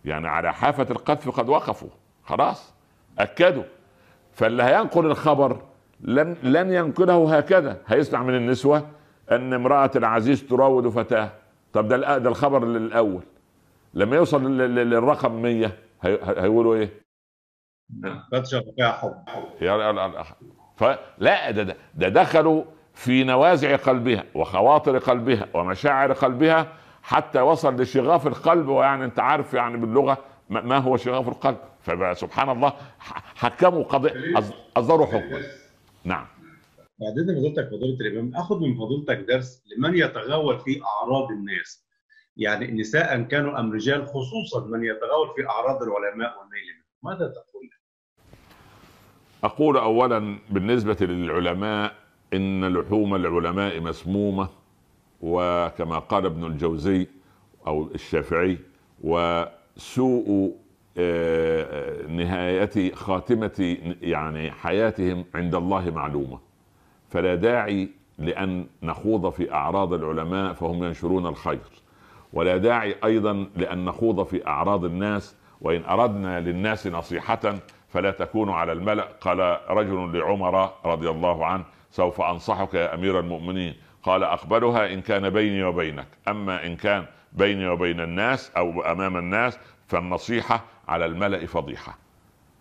يعني 0.05 0.27
على 0.27 0.53
حافة 0.53 0.87
القذف 0.91 1.29
قد 1.29 1.49
وقفوا. 1.49 1.89
خلاص 2.23 2.73
أكدوا. 3.19 3.63
فاللي 4.33 4.63
هينقل 4.63 5.05
الخبر 5.05 5.61
لن 6.01 6.35
لن 6.43 6.73
ينقله 6.73 7.37
هكذا. 7.37 7.81
هيسمع 7.87 8.23
من 8.23 8.35
النسوة 8.35 8.89
أن 9.31 9.53
امرأة 9.53 9.91
العزيز 9.95 10.43
تراود 10.47 10.87
فتاة. 10.89 11.31
طب 11.73 11.87
ده 11.87 12.17
ده 12.17 12.29
الخبر 12.29 12.63
الأول 12.63 13.23
لما 13.93 14.15
يوصل 14.15 14.43
لل- 14.43 14.75
لل- 14.75 14.89
للرقم 14.89 15.41
100 15.41 15.77
هي- 16.01 16.19
هيقولوا 16.23 16.75
إيه؟ 16.75 17.00
قد 18.33 18.45
شغفها 18.45 18.91
حب. 18.91 19.15
فلا 20.77 21.51
ده, 21.51 21.75
ده, 21.95 22.09
دخلوا 22.09 22.63
في 22.93 23.23
نوازع 23.23 23.75
قلبها 23.75 24.23
وخواطر 24.35 24.97
قلبها 24.97 25.47
ومشاعر 25.53 26.11
قلبها 26.13 26.73
حتى 27.03 27.41
وصل 27.41 27.81
لشغاف 27.81 28.27
القلب 28.27 28.67
ويعني 28.67 29.05
انت 29.05 29.19
عارف 29.19 29.53
يعني 29.53 29.77
باللغة 29.77 30.17
ما 30.49 30.77
هو 30.77 30.97
شغاف 30.97 31.27
القلب. 31.27 31.57
فسبحان 31.81 32.49
الله 32.49 32.73
حكموا 33.35 33.83
أص- 33.83 34.53
اصدروا 34.77 35.05
حكما 35.05 35.41
نعم. 36.03 36.27
بعدين 36.99 37.35
فضيلتك 37.39 37.67
فضيله 37.69 37.97
الامام 38.01 38.35
اخذ 38.35 38.59
من 38.59 38.75
فضيلتك 38.77 39.17
درس 39.27 39.63
لمن 39.77 39.97
يتغول 39.97 40.59
في 40.59 40.81
أعراض 40.83 41.31
الناس. 41.31 41.85
يعني 42.37 42.71
نساء 42.71 43.21
كانوا 43.21 43.59
أم 43.59 43.73
رجال 43.73 44.07
خصوصا 44.07 44.65
من 44.67 44.83
يتغول 44.83 45.27
في 45.35 45.47
أعراض 45.49 45.83
العلماء 45.83 46.39
والنيل. 46.39 46.83
ماذا 47.03 47.27
تقول؟ 47.27 47.50
أقول 49.43 49.77
اولا 49.77 50.37
بالنسبة 50.49 50.97
للعلماء 51.01 51.93
إن 52.33 52.73
لحوم 52.73 53.15
العلماء 53.15 53.79
مسمومة 53.81 54.47
وكما 55.21 55.99
قال 55.99 56.25
ابن 56.25 56.45
الجوزي 56.45 57.07
أو 57.67 57.89
الشافعي 57.95 58.57
وسوء 59.03 60.55
آه، 60.97 62.07
نهاية 62.07 62.93
خاتمة 62.93 63.77
يعني 64.01 64.51
حياتهم 64.51 65.25
عند 65.35 65.55
الله 65.55 65.91
معلومة. 65.91 66.39
فلا 67.09 67.35
داعي 67.35 67.89
لأن 68.19 68.65
نخوض 68.83 69.29
في 69.29 69.53
أعراض 69.53 69.93
العلماء 69.93 70.53
فهم 70.53 70.83
ينشرون 70.83 71.25
الخير. 71.27 71.59
ولا 72.33 72.57
داعي 72.57 72.95
أيضا 73.03 73.47
لأن 73.55 73.85
نخوض 73.85 74.23
في 74.23 74.47
أعراض 74.47 74.85
الناس 74.85 75.35
وإن 75.61 75.83
أردنا 75.85 76.39
للناس 76.39 76.87
نصيحة 76.87 77.55
فلا 77.93 78.11
تكون 78.11 78.49
على 78.49 78.71
الملأ. 78.71 79.07
قال 79.21 79.57
رجل 79.69 80.17
لعمر 80.19 80.69
رضي 80.85 81.09
الله 81.09 81.45
عنه 81.45 81.63
سوف 81.91 82.21
أنصحك 82.21 82.73
يا 82.73 82.93
أمير 82.93 83.19
المؤمنين. 83.19 83.75
قال 84.03 84.23
أقبلها 84.23 84.93
إن 84.93 85.01
كان 85.01 85.29
بيني 85.29 85.63
وبينك. 85.63 86.07
أما 86.27 86.65
إن 86.65 86.75
كان 86.75 87.05
بيني 87.33 87.67
وبين 87.67 87.99
الناس 87.99 88.51
أو 88.57 88.81
أمام 88.81 89.17
الناس 89.17 89.59
فالنصيحة 89.87 90.63
على 90.87 91.05
الملأ 91.05 91.45
فضيحة. 91.45 91.97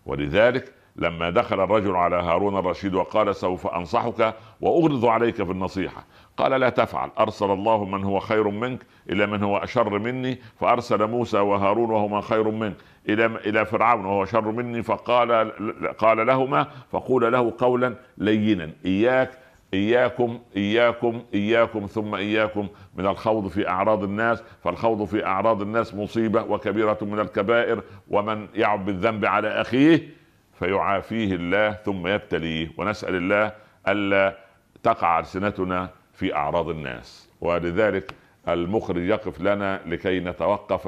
ولذلك 0.05 0.73
لما 0.95 1.29
دخل 1.29 1.63
الرجل 1.63 1.95
على 1.95 2.15
هارون 2.15 2.57
الرشيد 2.57 2.95
وقال 2.95 3.35
سوف 3.35 3.67
أنصحك 3.67 4.35
وأغلظ 4.61 5.05
عليك 5.05 5.35
في 5.35 5.51
النصيحة 5.51 6.05
قال 6.41 6.51
لا 6.51 6.69
تفعل. 6.69 7.09
أرسل 7.19 7.51
الله 7.51 7.85
من 7.85 8.03
هو 8.03 8.19
خير 8.19 8.49
منك 8.49 8.79
إلى 9.09 9.25
من 9.25 9.43
هو 9.43 9.57
أشر 9.57 9.99
مني. 9.99 10.39
فأرسل 10.59 11.07
موسى 11.07 11.37
وهارون 11.37 11.89
وهما 11.89 12.21
خير 12.21 12.51
منك 12.51 12.75
إلى 13.09 13.25
إلى 13.25 13.65
فرعون 13.65 14.05
وهو 14.05 14.25
شر 14.25 14.51
مني. 14.51 14.83
فقال 14.83 15.51
قال 15.97 16.27
لهما 16.27 16.67
فقول 16.91 17.33
له 17.33 17.53
قولا 17.57 17.95
لينا 18.17 18.69
إياك 18.85 19.31
إياكم 19.73 20.39
إياكم 20.57 21.21
إياكم 21.33 21.85
ثم 21.85 22.15
إياكم 22.15 22.67
من 22.95 23.05
الخوض 23.07 23.47
في 23.47 23.69
أعراض 23.69 24.03
الناس. 24.03 24.43
فالخوض 24.63 25.03
في 25.03 25.25
أعراض 25.25 25.61
الناس 25.61 25.95
مصيبة 25.95 26.43
وكبيرة 26.43 26.97
من 27.01 27.19
الكبائر. 27.19 27.83
ومن 28.09 28.47
يعب 28.55 28.85
بالذنب 28.85 29.25
على 29.25 29.47
أخيه 29.47 30.09
فيعافيه 30.53 31.35
الله 31.35 31.71
ثم 31.71 32.07
يبتليه. 32.07 32.71
ونسأل 32.77 33.15
الله 33.15 33.51
ألا 33.87 34.37
تقع 34.83 35.19
ألسنتنا 35.19 35.89
في 36.21 36.35
أعراض 36.35 36.69
الناس. 36.69 37.29
ولذلك 37.41 38.15
المخرج 38.47 39.01
يقف 39.01 39.41
لنا 39.41 39.81
لكي 39.85 40.19
نتوقف 40.19 40.87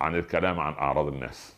عن 0.00 0.14
الكلام 0.14 0.60
عن 0.60 0.72
أعراض 0.72 1.06
الناس. 1.06 1.56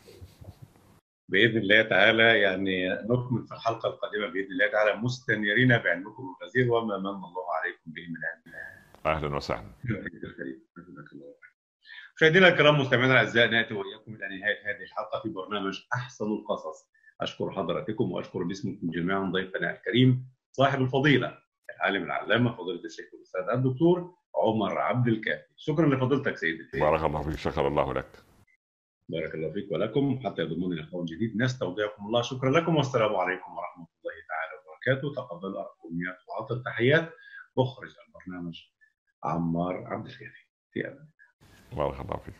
بإذن 1.28 1.56
الله 1.56 1.82
تعالى 1.82 2.40
يعني 2.40 2.88
نكمل 2.88 3.46
في 3.46 3.54
الحلقة 3.54 3.88
القادمة 3.88 4.26
بإذن 4.26 4.52
الله 4.52 4.66
تعالى. 4.72 4.96
مستنيرين 4.96 5.78
بعلمكم 5.78 6.34
الغزير 6.34 6.72
وما 6.72 6.98
من 6.98 7.06
الله 7.06 7.46
عليكم 7.60 7.86
به 7.86 8.02
من 8.02 8.20
علم. 8.24 9.16
أهلا 9.16 9.36
وسهلا. 9.36 9.70
مشاهدينا 12.16 12.48
الكرام 12.48 12.80
مستمعينا 12.80 13.12
الأعزاء 13.12 13.48
نأتي 13.50 13.74
وإياكم 13.74 14.14
إلى 14.14 14.38
نهاية 14.38 14.58
هذه 14.64 14.82
الحلقة 14.82 15.20
في 15.22 15.28
برنامج 15.28 15.80
أحسن 15.94 16.24
القصص. 16.24 16.90
أشكر 17.20 17.50
حضراتكم 17.50 18.12
وأشكر 18.12 18.42
باسمكم 18.42 18.90
جميعا 18.90 19.30
ضيفنا 19.32 19.70
الكريم 19.70 20.26
صاحب 20.52 20.80
الفضيلة. 20.80 21.43
العالم 21.84 22.04
العلامة 22.04 22.56
فضيلة 22.56 22.84
الشيخ 22.84 23.06
الأستاذ 23.14 23.48
الدكتور 23.52 24.14
عمر 24.34 24.78
عبد 24.78 25.08
الكافي. 25.08 25.44
شكرا 25.56 25.86
لفضيلتك 25.86 26.36
سيدي 26.36 26.80
بارك 26.80 27.04
الله 27.04 27.22
فيك 27.22 27.38
شكر 27.38 27.68
الله 27.68 27.94
لك. 27.94 28.24
بارك 29.08 29.34
الله 29.34 29.52
فيك 29.52 29.72
ولكم. 29.72 30.20
حتى 30.24 30.42
يضمنني 30.42 30.80
لقاء 30.80 31.04
جديد 31.04 31.36
نستودعكم 31.36 32.06
الله. 32.06 32.22
شكرا 32.22 32.50
لكم 32.50 32.76
والسلام 32.76 33.16
عليكم 33.16 33.56
ورحمة 33.56 33.86
الله 33.98 34.14
تعالى 34.28 34.52
وبركاته. 34.60 35.14
تقبلوا 35.14 35.60
ارقاميات 35.60 36.18
وعطر 36.28 36.54
التحيات 36.54 37.12
مخرج 37.56 37.94
البرنامج 38.06 38.60
عمار 39.24 39.84
عبد 39.86 40.06
الكافي. 40.06 40.46
في 40.72 40.88
أمان 40.88 41.08
بارك 41.72 42.00
الله 42.00 42.16
فيك. 42.16 42.34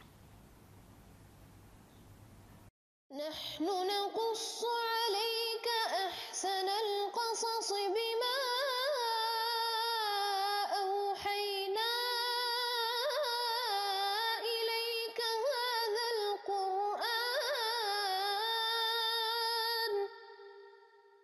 نحن 3.29 3.65
نقص 3.65 4.65
عليك 4.65 5.67
أحسن 6.07 6.69
القصص 6.85 7.73
أوحينا 11.25 11.93
إليك 14.41 15.21
هذا 15.21 16.07
القرآن 16.17 17.15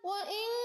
وإن 0.02 0.59